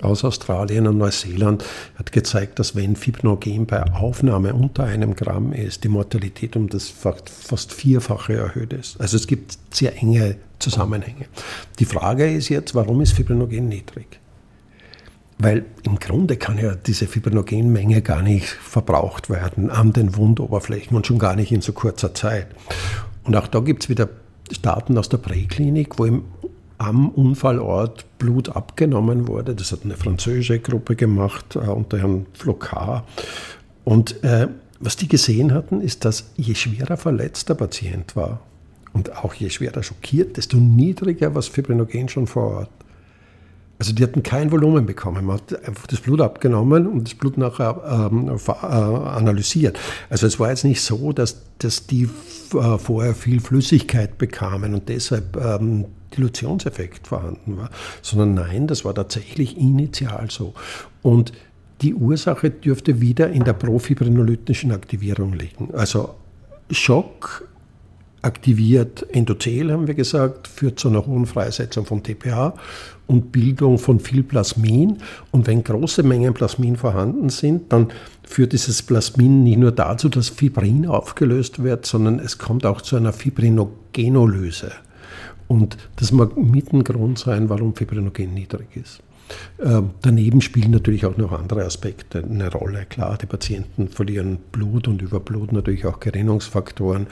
aus 0.03 0.25
Australien 0.25 0.87
und 0.87 0.99
Neuseeland 0.99 1.65
hat 1.97 2.13
gezeigt, 2.13 2.59
dass 2.59 2.75
wenn 2.75 2.97
Fibrinogen 2.97 3.67
bei 3.67 3.83
Aufnahme 3.93 4.53
unter 4.53 4.85
einem 4.85 5.15
Gramm 5.15 5.53
ist, 5.53 5.85
die 5.85 5.89
Mortalität 5.89 6.57
um 6.57 6.69
das 6.69 6.89
fast 6.89 7.73
vierfache 7.73 8.35
erhöht 8.35 8.73
ist. 8.73 9.01
Also 9.01 9.17
es 9.17 9.27
gibt 9.27 9.57
sehr 9.71 9.97
enge 9.97 10.37
Zusammenhänge. 10.59 11.27
Die 11.79 11.85
Frage 11.85 12.33
ist 12.33 12.49
jetzt, 12.49 12.75
warum 12.75 13.01
ist 13.01 13.13
Fibrinogen 13.13 13.69
niedrig? 13.69 14.22
Weil 15.39 15.65
im 15.83 15.99
Grunde 15.99 16.37
kann 16.37 16.59
ja 16.59 16.75
diese 16.75 17.07
Fibrinogenmenge 17.07 18.03
gar 18.03 18.23
nicht 18.23 18.47
verbraucht 18.47 19.29
werden 19.29 19.71
an 19.71 19.93
den 19.93 20.15
Wundoberflächen 20.17 20.97
und 20.97 21.07
schon 21.07 21.19
gar 21.19 21.35
nicht 21.35 21.51
in 21.51 21.63
so 21.63 21.73
kurzer 21.73 22.15
Zeit. 22.15 22.47
Und 23.25 23.37
auch 23.37 23.47
da 23.47 23.61
gibt 23.61 23.85
es 23.85 23.89
wieder 23.89 24.09
Daten 24.61 24.99
aus 24.99 25.09
der 25.09 25.19
Präklinik, 25.19 25.99
wo 25.99 26.05
im 26.05 26.25
am 26.83 27.11
Unfallort 27.11 28.05
Blut 28.19 28.49
abgenommen 28.49 29.29
wurde. 29.29 29.55
Das 29.55 29.71
hat 29.71 29.81
eine 29.85 29.95
französische 29.95 30.59
Gruppe 30.59 30.97
gemacht 30.97 31.55
äh, 31.55 31.61
unter 31.61 31.99
Herrn 31.99 32.27
Flocard. 32.33 33.05
Und 33.85 34.23
äh, 34.25 34.49
was 34.81 34.97
die 34.97 35.07
gesehen 35.07 35.55
hatten, 35.55 35.81
ist, 35.81 36.05
dass 36.05 36.33
je 36.37 36.55
schwerer 36.55 36.97
verletzt 36.97 37.49
der 37.49 37.55
Patient 37.55 38.17
war 38.17 38.41
und 38.93 39.17
auch 39.17 39.33
je 39.35 39.49
schwerer 39.49 39.83
schockiert, 39.83 40.37
desto 40.37 40.57
niedriger 40.57 41.29
war 41.29 41.35
das 41.37 41.49
Fibrinogen 41.49 42.09
schon 42.09 42.27
vor 42.27 42.57
Ort. 42.59 42.71
Also 43.83 43.93
die 43.93 44.05
hatten 44.05 44.23
kein 44.23 44.53
Volumen 44.53 44.87
bekommen. 44.87 45.25
Man 45.25 45.39
hat 45.39 45.67
einfach 45.67 45.89
das 45.89 45.99
Blut 45.99 46.21
abgenommen 46.21 46.87
und 46.87 47.09
das 47.09 47.17
Blut 47.17 47.37
nachher 47.37 48.11
ähm, 48.13 48.29
äh, 48.29 48.53
analysiert. 48.63 49.77
Also 50.09 50.29
es 50.29 50.39
war 50.39 50.51
jetzt 50.51 50.63
nicht 50.63 50.81
so, 50.81 51.13
dass, 51.13 51.43
dass 51.59 51.89
die 51.89 52.05
äh, 52.55 52.79
vorher 52.79 53.13
viel 53.13 53.41
Flüssigkeit 53.41 54.19
bekamen 54.19 54.75
und 54.75 54.89
deshalb 54.89 55.37
ähm, 55.37 55.87
Dilutionseffekt 56.17 57.09
vorhanden 57.09 57.57
war, 57.57 57.71
sondern 58.03 58.35
nein, 58.35 58.69
das 58.69 58.85
war 58.85 58.95
tatsächlich 58.95 59.59
initial 59.59 60.31
so. 60.31 60.55
Und 61.03 61.33
die 61.81 61.93
Ursache 61.93 62.51
dürfte 62.51 63.01
wieder 63.01 63.31
in 63.31 63.43
der 63.43 63.55
profibrinolytischen 63.55 64.71
Aktivierung 64.71 65.33
liegen. 65.33 65.75
Also 65.75 66.15
Schock 66.71 67.49
aktiviert 68.23 69.05
Endothel, 69.11 69.73
haben 69.73 69.87
wir 69.87 69.95
gesagt, 69.95 70.49
führt 70.49 70.79
zu 70.79 70.89
einer 70.89 71.05
hohen 71.07 71.27
Freisetzung 71.27 71.85
von 71.85 72.03
TPH 72.03 72.55
und 73.09 73.33
Bildung 73.33 73.79
von 73.79 74.01
viel 74.01 74.23
Plasmin. 74.23 74.99
Und 75.33 75.47
wenn 75.47 75.65
große 75.65 76.03
Mengen 76.03 76.33
Plasmin 76.33 76.77
vorhanden 76.77 77.29
sind, 77.29 77.73
dann 77.73 77.89
führt 78.23 78.53
dieses 78.53 78.83
Plasmin 78.83 79.43
nicht 79.43 79.59
nur 79.59 79.73
dazu, 79.73 80.09
dass 80.09 80.29
Fibrin 80.29 80.87
aufgelöst 80.87 81.63
wird, 81.63 81.85
sondern 81.85 82.21
es 82.21 82.39
kommt 82.39 82.65
auch 82.65 82.81
zu 82.81 82.97
einer 82.97 83.13
Fibrinogenolyse. 83.13 84.73
Und 85.49 85.77
das 85.97 86.13
mag 86.13 86.37
mit 86.37 86.73
ein 86.73 86.85
Grund 86.85 87.19
sein, 87.19 87.51
warum 87.51 87.75
Fibrinogen 87.75 88.33
niedrig 88.33 88.69
ist. 88.75 89.03
Ähm, 89.63 89.91
daneben 90.03 90.41
spielen 90.41 90.71
natürlich 90.71 91.07
auch 91.07 91.17
noch 91.17 91.33
andere 91.33 91.65
Aspekte 91.65 92.23
eine 92.23 92.51
Rolle. 92.51 92.85
Klar, 92.87 93.19
die 93.19 93.27
Patienten 93.27 93.89
verlieren 93.89 94.39
Blut 94.51 94.89
und 94.89 95.03
über 95.03 95.21
Blut 95.21 95.53
natürlich 95.53 95.87
auch 95.87 96.01
Gerinnungsfaktoren. 96.01 97.07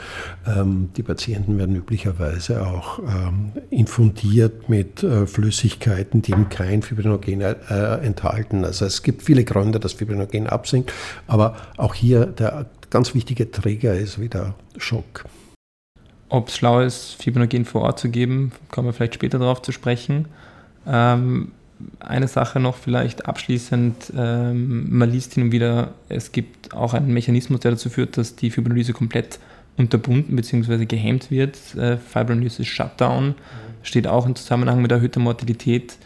Ähm, 0.47 0.91
die 0.97 1.03
Patienten 1.03 1.59
werden 1.59 1.77
üblicherweise 1.77 2.67
auch 2.67 2.99
ähm, 2.99 3.53
infundiert 3.71 4.69
mit 4.69 5.03
äh, 5.03 5.27
Flüssigkeiten, 5.27 6.23
die 6.23 6.33
eben 6.33 6.49
kein 6.49 6.83
Fibrinogen 6.83 7.41
äh, 7.41 7.55
enthalten. 8.03 8.65
Also 8.65 8.85
es 8.85 9.03
gibt 9.03 9.23
viele 9.23 9.45
Gründe, 9.45 9.81
dass 9.81 9.93
Fibrinogen 9.93 10.47
absinkt, 10.47 10.93
aber 11.27 11.57
auch 11.77 11.95
hier 11.95 12.27
der 12.27 12.67
ganz 12.91 13.15
wichtige 13.15 13.51
Träger 13.51 13.95
ist 13.95 14.21
wieder 14.21 14.55
Schock. 14.77 15.25
Ob 16.29 16.49
es 16.49 16.57
schlau 16.57 16.81
ist, 16.81 17.15
Fibrinogen 17.21 17.65
vor 17.65 17.83
Ort 17.83 17.99
zu 17.99 18.09
geben, 18.09 18.53
kommen 18.71 18.89
wir 18.89 18.93
vielleicht 18.93 19.15
später 19.15 19.39
darauf 19.39 19.63
zu 19.63 19.73
sprechen. 19.73 20.27
Eine 22.01 22.29
Sache 22.29 22.61
noch 22.61 22.77
vielleicht 22.77 23.27
abschließend, 23.27 24.13
ähm, 24.17 24.87
man 24.91 25.11
liest 25.11 25.35
hin 25.35 25.45
und 25.45 25.53
wieder, 25.53 25.95
es 26.09 26.33
gibt 26.33 26.75
auch 26.75 26.95
einen 26.95 27.13
Mechanismus, 27.13 27.61
der 27.61 27.73
dazu 27.73 27.91
führt, 27.91 28.17
dass 28.17 28.37
die 28.37 28.51
Fibrinolyse 28.51 28.93
komplett 28.93 29.39
unterbunden 29.77 30.37
bzw. 30.37 30.85
gehemmt 30.87 31.31
wird. 31.31 31.57
Äh, 31.77 31.97
Fibrinolysis 31.97 32.67
Shutdown 32.67 33.35
steht 33.83 34.07
auch 34.07 34.27
im 34.27 34.35
Zusammenhang 34.35 34.83
mit 34.83 34.93
erhöhter 34.93 35.21
Mortalität. 35.21 35.97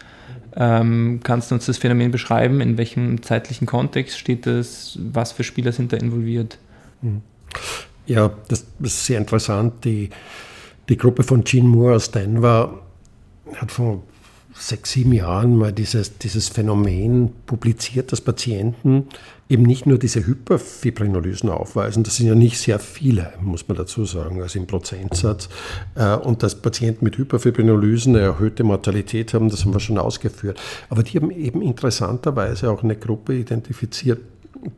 Ähm, 0.57 1.21
kannst 1.23 1.51
du 1.51 1.57
uns 1.57 1.67
das 1.67 1.79
Phänomen 1.79 2.11
beschreiben? 2.11 2.61
In 2.61 2.79
welchem 2.79 3.23
zeitlichen 3.23 3.67
Kontext 3.67 4.19
steht 4.19 4.47
das? 4.47 4.99
Was 5.13 5.33
für 5.33 5.43
Spieler 5.43 5.73
sind 5.73 5.93
da 5.93 5.97
involviert? 5.97 6.59
Mhm. 7.03 7.23
Ja, 8.07 8.31
das 8.49 8.67
ist 8.81 9.07
sehr 9.07 9.19
interessant. 9.19 9.85
Die, 9.85 10.11
die 10.89 10.97
Gruppe 10.97 11.23
von 11.23 11.43
Gene 11.43 11.69
Moore 11.69 11.97
aus 11.97 12.11
Denver 12.11 12.81
hat 13.57 13.73
vor 13.73 14.03
sechs, 14.57 14.93
sieben 14.93 15.13
Jahren 15.13 15.57
mal 15.57 15.73
dieses, 15.73 16.19
dieses 16.19 16.49
Phänomen 16.49 17.33
publiziert, 17.47 18.13
dass 18.13 18.21
Patienten 18.21 19.09
eben 19.49 19.65
nicht 19.65 19.85
nur 19.87 19.99
diese 19.99 20.27
Hyperfibrinolysen 20.27 21.51
aufweisen, 21.51 22.05
das 22.05 22.17
sind 22.17 22.27
ja 22.27 22.35
nicht 22.35 22.59
sehr 22.59 22.79
viele, 22.79 23.33
muss 23.41 23.69
man 23.69 23.77
dazu 23.77 24.05
sagen, 24.05 24.41
also 24.41 24.59
im 24.59 24.67
Prozentsatz, 24.67 25.49
äh, 25.97 26.15
und 26.15 26.43
dass 26.43 26.55
Patienten 26.55 27.05
mit 27.05 27.19
Hyperfibrinolysen 27.19 28.15
eine 28.15 28.25
erhöhte 28.25 28.65
Mortalität 28.65 29.35
haben, 29.35 29.51
das 29.51 29.65
haben 29.65 29.75
wir 29.75 29.81
schon 29.81 29.99
ausgeführt. 29.99 30.61
Aber 30.89 31.03
die 31.03 31.19
haben 31.19 31.31
eben 31.31 31.61
interessanterweise 31.61 32.71
auch 32.71 32.83
eine 32.83 32.97
Gruppe 32.97 33.35
identifiziert, 33.35 34.21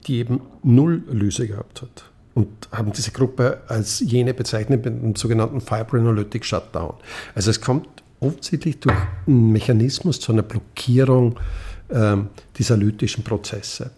die 0.07 0.19
eben 0.19 0.41
null 0.63 1.03
Lyse 1.11 1.47
gehabt 1.47 1.83
hat 1.83 2.11
und 2.35 2.49
haben 2.73 2.93
diese 2.93 3.13
Gruppe 3.13 3.63
als 3.69 4.01
jene 4.01 4.35
bezeichnet 4.35 4.85
mit 4.85 5.03
dem 5.03 5.17
sogenannten 5.17 5.61
Fibrinolytic 5.61 6.45
Shutdown. 6.45 6.95
Also 7.35 7.51
es 7.51 7.61
kommt 7.61 7.89
offensichtlich 8.27 8.81
durch 8.81 8.97
einen 9.27 9.53
Mechanismus 9.53 10.21
zu 10.21 10.33
einer 10.33 10.43
Blockierung 10.43 11.39
äh, 11.89 12.17
dieser 12.57 12.77
lytischen 12.77 13.25
Prozesse. 13.25 13.91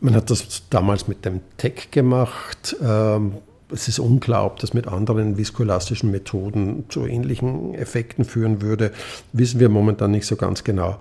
Man 0.00 0.14
hat 0.14 0.30
das 0.30 0.62
damals 0.70 1.08
mit 1.08 1.24
dem 1.24 1.40
TEC 1.56 1.90
gemacht. 1.90 2.76
Ähm, 2.82 3.34
es 3.70 3.88
ist 3.88 3.98
unklar, 3.98 4.46
ob 4.46 4.58
das 4.60 4.72
mit 4.72 4.86
anderen 4.86 5.36
viskolastischen 5.36 6.10
Methoden 6.10 6.84
zu 6.88 7.04
ähnlichen 7.04 7.74
Effekten 7.74 8.24
führen 8.24 8.62
würde. 8.62 8.92
Wissen 9.32 9.60
wir 9.60 9.68
momentan 9.68 10.12
nicht 10.12 10.26
so 10.26 10.36
ganz 10.36 10.64
genau. 10.64 10.98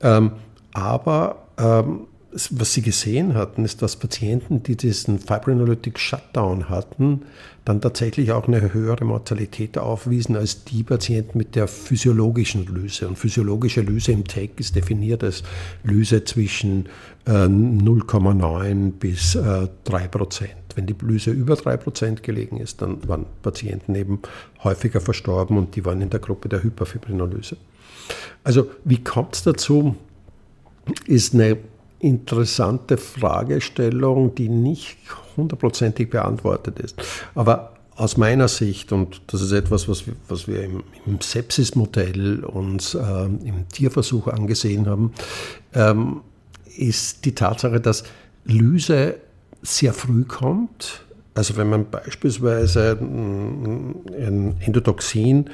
Ähm, 0.00 0.32
aber 0.72 1.46
ähm, 1.58 2.07
was 2.30 2.74
Sie 2.74 2.82
gesehen 2.82 3.34
hatten, 3.34 3.64
ist, 3.64 3.80
dass 3.80 3.96
Patienten, 3.96 4.62
die 4.62 4.76
diesen 4.76 5.18
Fibrinolytic 5.18 5.98
Shutdown 5.98 6.68
hatten, 6.68 7.22
dann 7.64 7.80
tatsächlich 7.80 8.32
auch 8.32 8.46
eine 8.46 8.72
höhere 8.74 9.04
Mortalität 9.04 9.78
aufwiesen 9.78 10.36
als 10.36 10.64
die 10.64 10.82
Patienten 10.82 11.38
mit 11.38 11.54
der 11.54 11.68
physiologischen 11.68 12.66
Lyse. 12.66 13.08
Und 13.08 13.18
physiologische 13.18 13.80
Lyse 13.80 14.12
im 14.12 14.24
TEC 14.24 14.60
ist 14.60 14.76
definiert 14.76 15.24
als 15.24 15.42
Lyse 15.84 16.24
zwischen 16.24 16.86
äh, 17.26 17.30
0,9 17.30 18.92
bis 18.92 19.34
äh, 19.34 19.68
3 19.84 20.08
Prozent. 20.08 20.52
Wenn 20.74 20.86
die 20.86 20.96
Lyse 21.00 21.30
über 21.30 21.56
3 21.56 21.78
Prozent 21.78 22.22
gelegen 22.22 22.58
ist, 22.58 22.82
dann 22.82 23.08
waren 23.08 23.24
Patienten 23.42 23.94
eben 23.94 24.20
häufiger 24.62 25.00
verstorben 25.00 25.56
und 25.56 25.76
die 25.76 25.84
waren 25.84 26.02
in 26.02 26.10
der 26.10 26.20
Gruppe 26.20 26.50
der 26.50 26.62
Hyperfibrinolyse. 26.62 27.56
Also 28.44 28.70
wie 28.84 29.02
kommt 29.02 29.34
es 29.34 29.42
dazu? 29.42 29.96
Ist 31.06 31.34
eine 31.34 31.58
interessante 32.00 32.96
Fragestellung, 32.96 34.34
die 34.34 34.48
nicht 34.48 34.98
hundertprozentig 35.36 36.10
beantwortet 36.10 36.78
ist. 36.78 36.96
Aber 37.34 37.72
aus 37.96 38.16
meiner 38.16 38.46
Sicht, 38.46 38.92
und 38.92 39.20
das 39.26 39.42
ist 39.42 39.50
etwas, 39.50 39.88
was 39.88 40.06
wir, 40.06 40.14
was 40.28 40.46
wir 40.46 40.62
im, 40.62 40.84
im 41.04 41.20
Sepsis-Modell 41.20 42.44
uns 42.44 42.94
äh, 42.94 43.24
im 43.24 43.68
Tierversuch 43.72 44.28
angesehen 44.28 44.86
haben, 44.86 45.12
ähm, 45.74 46.20
ist 46.76 47.24
die 47.24 47.34
Tatsache, 47.34 47.80
dass 47.80 48.04
Lyse 48.44 49.16
sehr 49.62 49.92
früh 49.92 50.24
kommt. 50.24 51.02
Also 51.34 51.56
wenn 51.56 51.68
man 51.70 51.90
beispielsweise 51.90 52.98
ein 53.00 54.56
Endotoxin 54.60 55.50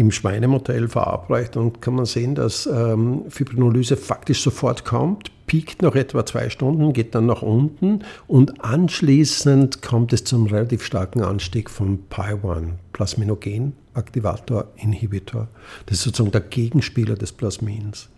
im 0.00 0.10
Schweinemodell 0.10 0.88
verabreicht, 0.88 1.54
dann 1.56 1.78
kann 1.80 1.94
man 1.94 2.06
sehen, 2.06 2.34
dass 2.34 2.66
ähm, 2.66 3.26
Fibrinolyse 3.28 3.98
faktisch 3.98 4.42
sofort 4.42 4.86
kommt, 4.86 5.30
piekt 5.46 5.82
nach 5.82 5.94
etwa 5.94 6.24
zwei 6.24 6.48
Stunden, 6.48 6.94
geht 6.94 7.14
dann 7.14 7.26
nach 7.26 7.42
unten 7.42 8.00
und 8.26 8.64
anschließend 8.64 9.82
kommt 9.82 10.14
es 10.14 10.24
zum 10.24 10.46
relativ 10.46 10.86
starken 10.86 11.20
Anstieg 11.20 11.68
von 11.68 11.98
PI1, 12.08 12.70
Plasminogen-Aktivator-Inhibitor. 12.94 15.48
Das 15.84 15.98
ist 15.98 16.04
sozusagen 16.04 16.32
der 16.32 16.40
Gegenspieler 16.40 17.16
des 17.16 17.32
Plasmins. 17.32 18.08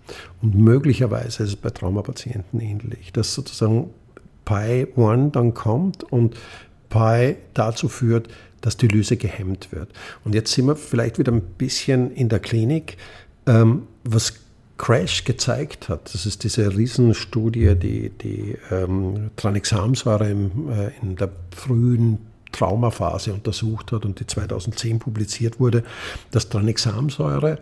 Und 0.41 0.55
möglicherweise 0.55 1.43
ist 1.43 1.49
es 1.49 1.57
bei 1.57 1.71
Traumapatienten 1.71 2.61
ähnlich, 2.61 3.13
dass 3.13 3.35
sozusagen 3.35 3.91
PI1 4.47 5.33
dann 5.33 5.53
kommt 5.53 6.05
und 6.05 6.37
PI 6.91 7.39
dazu 7.55 7.89
führt, 7.89 8.29
dass 8.63 8.77
die 8.77 8.89
Lyse 8.89 9.17
gehemmt 9.17 9.71
wird. 9.73 9.91
Und 10.25 10.35
jetzt 10.35 10.53
sind 10.53 10.67
wir 10.67 10.77
vielleicht 10.77 11.19
wieder 11.19 11.33
ein 11.33 11.43
bisschen 11.43 12.11
in 12.13 12.29
der 12.29 12.41
Klinik. 12.41 12.97
Ähm, 13.47 13.83
was 14.05 14.35
Crash 14.79 15.25
gezeigt 15.25 15.89
hat, 15.89 16.13
das 16.13 16.27
ist 16.27 16.43
diese 16.45 16.77
Riesenstudie, 16.77 17.75
die 17.77 18.11
die 18.11 18.57
ähm, 18.71 19.31
Tranexamsäure 19.37 20.29
im, 20.29 20.51
äh, 20.71 20.91
in 21.03 21.17
der 21.17 21.31
frühen 21.55 22.19
Traumaphase 22.51 23.33
untersucht 23.33 23.93
hat 23.93 24.05
und 24.05 24.21
die 24.21 24.27
2010 24.27 24.99
publiziert 24.99 25.61
wurde, 25.61 25.85
dass 26.31 26.49
Tranexamsäure 26.49 27.59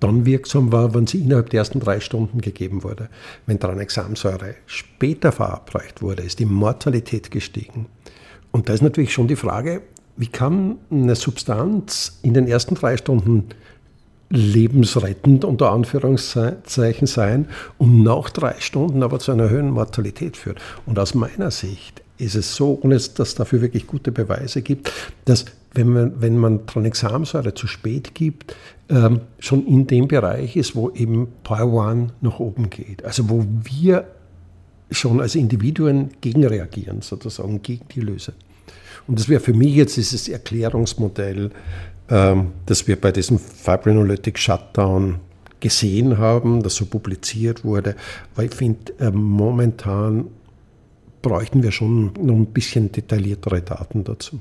dann 0.00 0.26
wirksam 0.26 0.70
war, 0.70 0.94
wenn 0.94 1.06
sie 1.06 1.20
innerhalb 1.20 1.50
der 1.50 1.58
ersten 1.58 1.80
drei 1.80 2.00
Stunden 2.00 2.40
gegeben 2.40 2.84
wurde. 2.84 3.08
Wenn 3.46 3.58
Tranexamsäure 3.58 4.54
später 4.66 5.32
verabreicht 5.32 6.02
wurde, 6.02 6.22
ist 6.22 6.38
die 6.38 6.44
Mortalität 6.44 7.30
gestiegen. 7.30 7.86
Und 8.52 8.68
da 8.68 8.74
ist 8.74 8.82
natürlich 8.82 9.12
schon 9.12 9.28
die 9.28 9.36
Frage, 9.36 9.82
wie 10.18 10.26
kann 10.26 10.76
eine 10.90 11.14
Substanz 11.14 12.18
in 12.22 12.34
den 12.34 12.46
ersten 12.46 12.74
drei 12.74 12.96
Stunden 12.96 13.44
lebensrettend 14.30 15.44
unter 15.44 15.70
Anführungszeichen 15.70 17.06
sein 17.06 17.46
und 17.78 18.02
nach 18.02 18.28
drei 18.28 18.56
Stunden 18.58 19.02
aber 19.02 19.20
zu 19.20 19.32
einer 19.32 19.48
höheren 19.48 19.70
Mortalität 19.70 20.36
führt. 20.36 20.60
Und 20.84 20.98
aus 20.98 21.14
meiner 21.14 21.50
Sicht 21.50 22.02
ist 22.18 22.34
es 22.34 22.54
so, 22.54 22.78
ohne 22.82 22.96
dass 22.96 23.16
es 23.16 23.34
dafür 23.36 23.62
wirklich 23.62 23.86
gute 23.86 24.12
Beweise 24.12 24.60
gibt, 24.60 24.92
dass 25.24 25.46
wenn 25.72 25.88
man, 25.88 26.20
wenn 26.20 26.36
man 26.36 26.66
Tranexamsäure 26.66 27.54
zu 27.54 27.66
spät 27.66 28.14
gibt, 28.14 28.56
ähm, 28.88 29.20
schon 29.38 29.66
in 29.66 29.86
dem 29.86 30.08
Bereich 30.08 30.56
ist, 30.56 30.74
wo 30.74 30.90
eben 30.90 31.28
Power 31.44 31.90
One 31.90 32.08
nach 32.20 32.40
oben 32.40 32.70
geht. 32.70 33.04
Also 33.04 33.30
wo 33.30 33.46
wir 33.62 34.04
schon 34.90 35.20
als 35.20 35.34
Individuen 35.34 36.10
gegenreagieren, 36.20 37.02
sozusagen 37.02 37.62
gegen 37.62 37.86
die 37.94 38.00
Löse. 38.00 38.32
Und 39.08 39.18
das 39.18 39.28
wäre 39.28 39.40
für 39.40 39.54
mich 39.54 39.74
jetzt 39.74 39.96
dieses 39.96 40.28
Erklärungsmodell, 40.28 41.50
ähm, 42.10 42.52
das 42.66 42.86
wir 42.86 43.00
bei 43.00 43.10
diesem 43.10 43.38
Fibrinolytic 43.38 44.38
Shutdown 44.38 45.16
gesehen 45.60 46.18
haben, 46.18 46.62
das 46.62 46.76
so 46.76 46.86
publiziert 46.86 47.64
wurde. 47.64 47.96
Weil 48.36 48.46
ich 48.46 48.54
finde, 48.54 48.92
äh, 49.00 49.10
momentan 49.10 50.26
bräuchten 51.22 51.62
wir 51.62 51.72
schon 51.72 52.12
noch 52.20 52.34
ein 52.34 52.46
bisschen 52.46 52.92
detailliertere 52.92 53.62
Daten 53.62 54.04
dazu. 54.04 54.40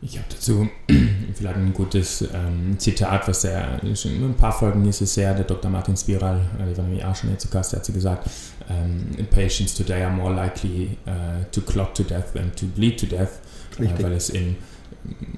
Ich 0.00 0.16
habe 0.16 0.26
dazu 0.30 0.68
vielleicht 1.34 1.56
ein 1.56 1.74
gutes 1.74 2.22
ähm, 2.22 2.78
Zitat, 2.78 3.26
was 3.26 3.42
er 3.44 3.80
schon 3.96 4.14
in 4.14 4.24
ein 4.24 4.34
paar 4.34 4.52
Folgen 4.52 4.86
ist 4.86 5.00
es 5.00 5.14
sehr, 5.14 5.34
der 5.34 5.44
Dr. 5.44 5.70
Martin 5.70 5.96
Spiral, 5.96 6.40
äh, 6.60 6.66
der 6.66 6.76
war 6.76 6.84
nämlich 6.84 7.04
auch 7.04 7.16
schon 7.16 7.30
hier 7.30 7.38
zu 7.38 7.48
Gast, 7.48 7.72
der 7.72 7.80
hat 7.80 7.86
so 7.86 7.92
gesagt, 7.92 8.30
um, 8.68 9.26
patients 9.26 9.74
today 9.74 10.02
are 10.02 10.12
more 10.12 10.32
likely 10.32 10.96
uh, 11.06 11.44
to 11.50 11.60
clot 11.62 11.94
to 11.94 12.04
death 12.04 12.32
than 12.32 12.54
to 12.54 12.66
bleed 12.66 13.00
to 13.00 13.06
death, 13.06 13.40
äh, 13.78 14.02
weil 14.02 14.12
es 14.12 14.30
in, 14.30 14.56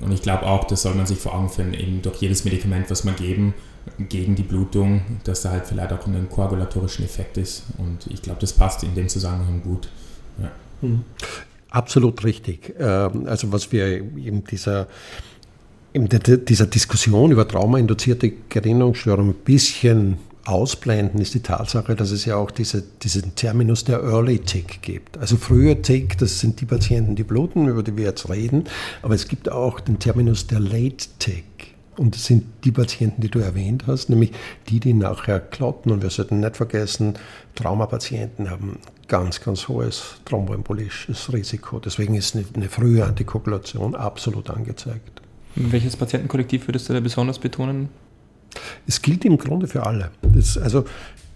und 0.01 0.12
ich 0.12 0.20
glaube 0.20 0.44
auch, 0.44 0.64
das 0.64 0.83
soll 0.83 0.94
man 0.94 1.07
sich 1.07 1.18
vor 1.18 1.35
Augen 1.35 1.49
führen, 1.49 1.73
eben 1.73 2.03
durch 2.03 2.20
jedes 2.20 2.44
Medikament, 2.44 2.90
was 2.90 3.05
man 3.05 3.16
geben, 3.16 3.55
gegen 3.99 4.37
die 4.37 4.42
Blutung, 4.42 5.20
dass 5.25 5.40
da 5.40 5.53
halt 5.53 5.66
vielleicht 5.66 5.92
auch 5.92 6.07
einen 6.07 6.29
koagulatorischen 6.29 7.05
Effekt 7.05 7.38
ist 7.38 7.62
und 7.79 8.12
ich 8.12 8.20
glaube, 8.20 8.40
das 8.40 8.53
passt 8.53 8.83
in 8.83 8.94
dem 8.94 9.09
Zusammenhang 9.09 9.62
gut. 9.62 9.88
Ja. 10.38 10.51
Absolut 11.70 12.24
richtig. 12.24 12.74
Ähm, 12.78 13.26
also 13.26 13.52
was 13.52 13.72
wir 13.72 13.98
in 13.98 14.44
dieser, 14.44 14.88
in 15.92 16.09
dieser 16.09 16.66
Diskussion 16.66 17.30
über 17.30 17.46
traumainduzierte 17.46 18.33
Gerinnungsstörung 18.48 19.30
ein 19.30 19.35
bisschen 19.35 20.18
ausblenden, 20.44 21.20
ist 21.20 21.35
die 21.35 21.40
Tatsache, 21.40 21.94
dass 21.94 22.11
es 22.11 22.24
ja 22.24 22.37
auch 22.37 22.50
diese, 22.50 22.83
diesen 23.02 23.35
Terminus 23.35 23.85
der 23.85 24.02
Early 24.02 24.40
Tick 24.40 24.83
gibt. 24.83 25.18
Also 25.18 25.37
früher 25.37 25.80
Tick, 25.80 26.18
das 26.18 26.40
sind 26.40 26.61
die 26.61 26.66
Patienten, 26.66 27.14
die 27.14 27.24
bluten, 27.24 27.68
über 27.68 27.83
die 27.83 27.96
wir 27.96 28.06
jetzt 28.06 28.28
reden, 28.28 28.64
aber 29.02 29.14
es 29.14 29.28
gibt 29.28 29.50
auch 29.50 29.80
den 29.80 29.98
Terminus 29.98 30.46
der 30.46 30.61
Late 30.61 31.06
Tick. 31.18 31.69
Und 32.00 32.14
das 32.14 32.24
sind 32.24 32.46
die 32.64 32.72
Patienten, 32.72 33.20
die 33.20 33.28
du 33.28 33.40
erwähnt 33.40 33.84
hast, 33.86 34.08
nämlich 34.08 34.32
die, 34.70 34.80
die 34.80 34.94
nachher 34.94 35.38
klotten. 35.38 35.92
Und 35.92 36.00
wir 36.00 36.08
sollten 36.08 36.40
nicht 36.40 36.56
vergessen, 36.56 37.18
Traumapatienten 37.54 38.48
haben 38.48 38.78
ganz, 39.06 39.42
ganz 39.42 39.68
hohes 39.68 40.14
thromboembolisches 40.24 41.30
Risiko. 41.30 41.78
Deswegen 41.78 42.14
ist 42.14 42.34
eine, 42.34 42.46
eine 42.54 42.70
frühe 42.70 43.04
Antikoagulation 43.04 43.94
absolut 43.94 44.48
angezeigt. 44.48 45.20
Welches 45.56 45.94
Patientenkollektiv 45.94 46.68
würdest 46.68 46.88
du 46.88 46.94
da 46.94 47.00
besonders 47.00 47.38
betonen? 47.38 47.90
Es 48.86 49.02
gilt 49.02 49.26
im 49.26 49.36
Grunde 49.36 49.66
für 49.66 49.84
alle. 49.84 50.10
Das, 50.22 50.56
also 50.56 50.86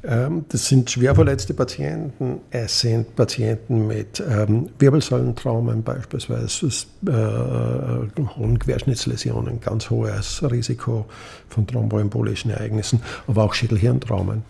das 0.07 0.69
sind 0.69 0.91
schwer 0.91 1.15
verletzte 1.15 1.55
Patienten, 1.55 2.41
es 2.51 2.81
sind 2.81 3.17
Patienten 3.17 3.87
mit 3.87 4.23
ähm, 4.29 4.69
Wirbelsäulentraumen 4.79 5.83
beispielsweise, 5.83 6.67
äh, 7.07 8.21
hohen 8.37 8.59
Querschnittsläsionen, 8.59 9.61
ganz 9.61 9.89
hohes 9.89 10.43
Risiko 10.43 11.07
von 11.49 11.67
thromboembolischen 11.67 12.51
Ereignissen, 12.51 13.01
aber 13.27 13.45
auch 13.45 13.55
Schädelhirntraumen. 13.55 14.43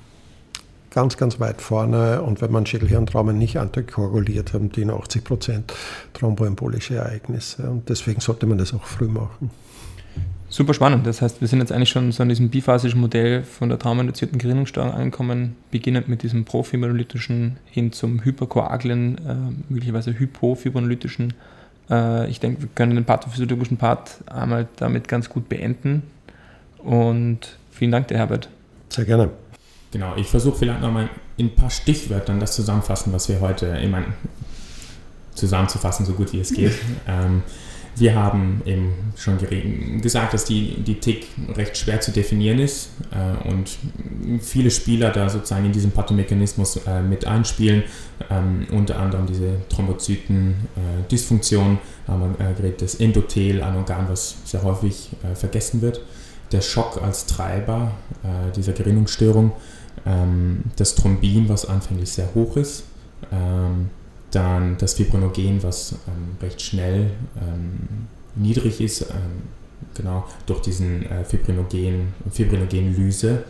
Ganz, 0.91 1.17
ganz 1.17 1.39
weit 1.39 1.61
vorne 1.61 2.23
und 2.23 2.41
wenn 2.41 2.51
man 2.51 2.67
Schädelhirntraumen 2.67 3.39
nicht 3.39 3.57
antikoaguliert, 3.57 4.55
haben 4.55 4.73
die 4.73 4.85
80 4.85 5.23
Prozent 5.23 5.75
thromboembolische 6.15 6.97
Ereignisse 6.97 7.71
und 7.71 7.89
deswegen 7.89 8.21
sollte 8.21 8.47
man 8.47 8.59
das 8.59 8.75
auch 8.75 8.85
früh 8.85 9.09
machen. 9.09 9.51
Super 10.55 10.73
spannend. 10.73 11.05
Das 11.05 11.21
heißt, 11.21 11.41
wir 11.41 11.49
sind 11.49 11.59
jetzt 11.59 11.73
eigentlich 11.73 11.89
schon 11.89 12.13
so 12.13 12.23
an 12.23 12.29
diesem 12.29 12.49
biphasischen 12.49 13.01
Modell 13.01 13.43
von 13.43 13.71
der 13.71 13.79
traumainduzierten 13.81 14.39
Gerinnungsstörung 14.39 14.93
angekommen, 14.93 15.57
beginnend 15.73 16.07
mit 16.07 16.23
diesem 16.23 16.45
profibrinolytischen 16.45 17.57
hin 17.69 17.91
zum 17.91 18.23
hyperkoaglen, 18.23 19.19
äh, 19.19 19.35
möglicherweise 19.69 20.17
hypofibrinolytischen. 20.17 21.35
Äh, 21.91 22.31
ich 22.31 22.39
denke, 22.39 22.63
wir 22.63 22.69
können 22.73 22.95
den 22.95 23.05
pathophysiologischen 23.05 23.79
Part 23.79 24.19
einmal 24.27 24.69
damit 24.77 25.09
ganz 25.09 25.29
gut 25.29 25.49
beenden. 25.49 26.05
Und 26.79 27.59
vielen 27.73 27.91
Dank, 27.91 28.07
der 28.07 28.19
Herbert. 28.19 28.49
Sehr 28.91 29.07
gerne. 29.07 29.31
Genau, 29.91 30.15
ich 30.15 30.29
versuche 30.29 30.57
vielleicht 30.57 30.83
nochmal 30.83 31.11
in 31.37 31.47
ein 31.47 31.55
paar 31.57 31.71
Stichwörtern 31.71 32.39
das 32.39 32.55
zusammenfassen, 32.55 33.13
was 33.13 33.29
wir 33.29 33.41
heute, 33.41 33.77
ich 33.83 33.91
meine, 33.91 34.07
zusammenzufassen, 35.35 36.07
so 36.07 36.13
gut 36.13 36.33
wie 36.33 36.39
es 36.39 36.55
geht. 36.55 36.75
ähm, 37.09 37.43
wir 37.97 38.15
haben 38.15 38.63
eben 38.65 39.13
schon 39.17 39.39
gesagt, 40.01 40.35
dass 40.35 40.45
die, 40.45 40.83
die 40.83 40.97
Tick 40.97 41.29
recht 41.55 41.77
schwer 41.77 42.01
zu 42.01 42.11
definieren 42.11 42.59
ist 42.59 42.91
äh, 43.11 43.49
und 43.49 43.71
viele 44.41 44.71
Spieler 44.71 45.11
da 45.11 45.29
sozusagen 45.29 45.67
in 45.67 45.73
diesem 45.73 45.93
Pathomechanismus 45.93 46.77
äh, 46.87 47.03
mit 47.03 47.27
einspielen, 47.27 47.85
ähm, 48.31 48.67
unter 48.73 48.99
anderem 48.99 49.27
diese 49.27 49.61
Thrombozyten-Dysfunktion, 49.69 51.75
äh, 51.75 52.11
haben 52.11 52.35
wir 52.39 52.51
äh, 52.51 52.55
geredet, 52.55 52.83
das 52.83 52.97
Endothel, 52.97 53.63
ein 53.63 53.77
Organ, 53.77 54.07
was 54.09 54.37
sehr 54.45 54.63
häufig 54.63 55.11
äh, 55.23 55.35
vergessen 55.35 55.83
wird, 55.83 56.01
der 56.53 56.61
Schock 56.61 57.01
als 57.03 57.27
Treiber 57.27 57.93
äh, 58.23 58.53
dieser 58.53 58.73
Gerinnungsstörung, 58.73 59.53
ähm, 60.05 60.65
das 60.77 60.95
Thrombin, 60.95 61.49
was 61.49 61.67
anfänglich 61.67 62.11
sehr 62.11 62.35
hoch 62.35 62.57
ist, 62.57 62.85
ähm, 63.33 63.91
dann 64.35 64.77
das 64.79 64.95
Fibrinogen, 64.95 65.63
was 65.63 65.93
ähm, 66.09 66.37
recht 66.41 66.61
schnell 66.61 67.11
ähm, 67.37 68.09
niedrig 68.35 68.81
ist, 68.81 69.03
ähm, 69.03 69.43
genau 69.95 70.25
durch 70.47 70.61
diesen 70.61 71.05
äh, 71.07 71.25
Fibrinogen, 71.25 72.13
Fibrinogenlyse 72.31 73.45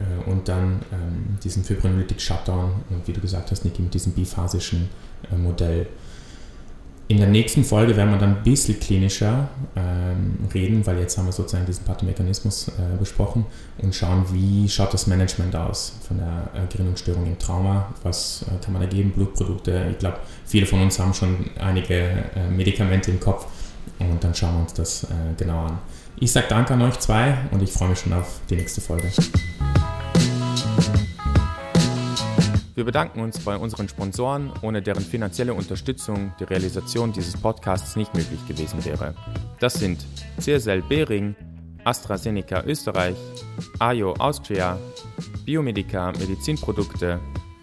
äh, 0.00 0.30
und 0.30 0.48
dann 0.48 0.80
ähm, 0.92 1.38
diesen 1.42 1.64
Fibrinolytic 1.64 2.20
Shutdown 2.20 2.72
und 2.90 3.06
wie 3.06 3.12
du 3.12 3.20
gesagt 3.20 3.50
hast, 3.50 3.64
Niki, 3.64 3.82
mit 3.82 3.94
diesem 3.94 4.12
biphasischen 4.12 4.88
äh, 5.32 5.36
Modell. 5.36 5.86
In 7.06 7.18
der 7.18 7.28
nächsten 7.28 7.64
Folge 7.64 7.96
werden 7.96 8.12
wir 8.12 8.18
dann 8.18 8.36
ein 8.36 8.42
bisschen 8.42 8.80
klinischer 8.80 9.48
ähm, 9.76 10.38
reden, 10.54 10.86
weil 10.86 10.98
jetzt 10.98 11.18
haben 11.18 11.26
wir 11.26 11.32
sozusagen 11.32 11.66
diesen 11.66 11.84
Pathomechanismus 11.84 12.68
äh, 12.68 12.96
besprochen 12.98 13.44
und 13.82 13.94
schauen, 13.94 14.24
wie 14.32 14.66
schaut 14.70 14.94
das 14.94 15.06
Management 15.06 15.54
aus 15.54 15.92
von 16.08 16.16
der 16.16 16.48
äh, 16.54 16.66
Gerinnungsstörung 16.72 17.26
im 17.26 17.38
Trauma, 17.38 17.92
was 18.02 18.46
äh, 18.48 18.64
kann 18.64 18.72
man 18.72 18.80
da 18.80 18.88
geben, 18.88 19.10
Blutprodukte. 19.10 19.88
Ich 19.90 19.98
glaube, 19.98 20.16
viele 20.46 20.64
von 20.64 20.80
uns 20.80 20.98
haben 20.98 21.12
schon 21.12 21.50
einige 21.60 21.94
äh, 21.94 22.48
Medikamente 22.50 23.10
im 23.10 23.20
Kopf 23.20 23.46
und 23.98 24.24
dann 24.24 24.34
schauen 24.34 24.54
wir 24.54 24.60
uns 24.62 24.72
das 24.72 25.06
genau 25.36 25.66
an. 25.66 25.78
Ich 26.18 26.32
sage 26.32 26.46
danke 26.48 26.72
an 26.72 26.82
euch 26.82 26.98
zwei 27.00 27.36
und 27.50 27.62
ich 27.62 27.70
freue 27.70 27.90
mich 27.90 28.00
schon 28.00 28.12
auf 28.14 28.40
die 28.48 28.56
nächste 28.56 28.80
Folge. 28.80 29.10
Wir 32.74 32.84
bedanken 32.84 33.20
uns 33.20 33.38
bei 33.38 33.56
unseren 33.56 33.88
Sponsoren, 33.88 34.52
ohne 34.62 34.82
deren 34.82 35.02
finanzielle 35.02 35.54
Unterstützung 35.54 36.32
die 36.40 36.44
Realisation 36.44 37.12
dieses 37.12 37.36
Podcasts 37.36 37.94
nicht 37.94 38.12
möglich 38.14 38.44
gewesen 38.48 38.84
wäre. 38.84 39.14
Das 39.60 39.74
sind 39.74 40.04
CSL 40.40 40.82
Behring, 40.82 41.36
AstraZeneca 41.84 42.64
Österreich, 42.64 43.16
AJO 43.78 44.14
Austria, 44.14 44.76
Biomedica 45.44 46.12
Medizinprodukte, 46.18 47.20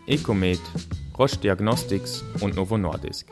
Ecomed, 0.08 0.62
Roche 1.18 1.38
Diagnostics 1.38 2.24
und 2.40 2.56
Novo 2.56 2.78
Nordisk. 2.78 3.28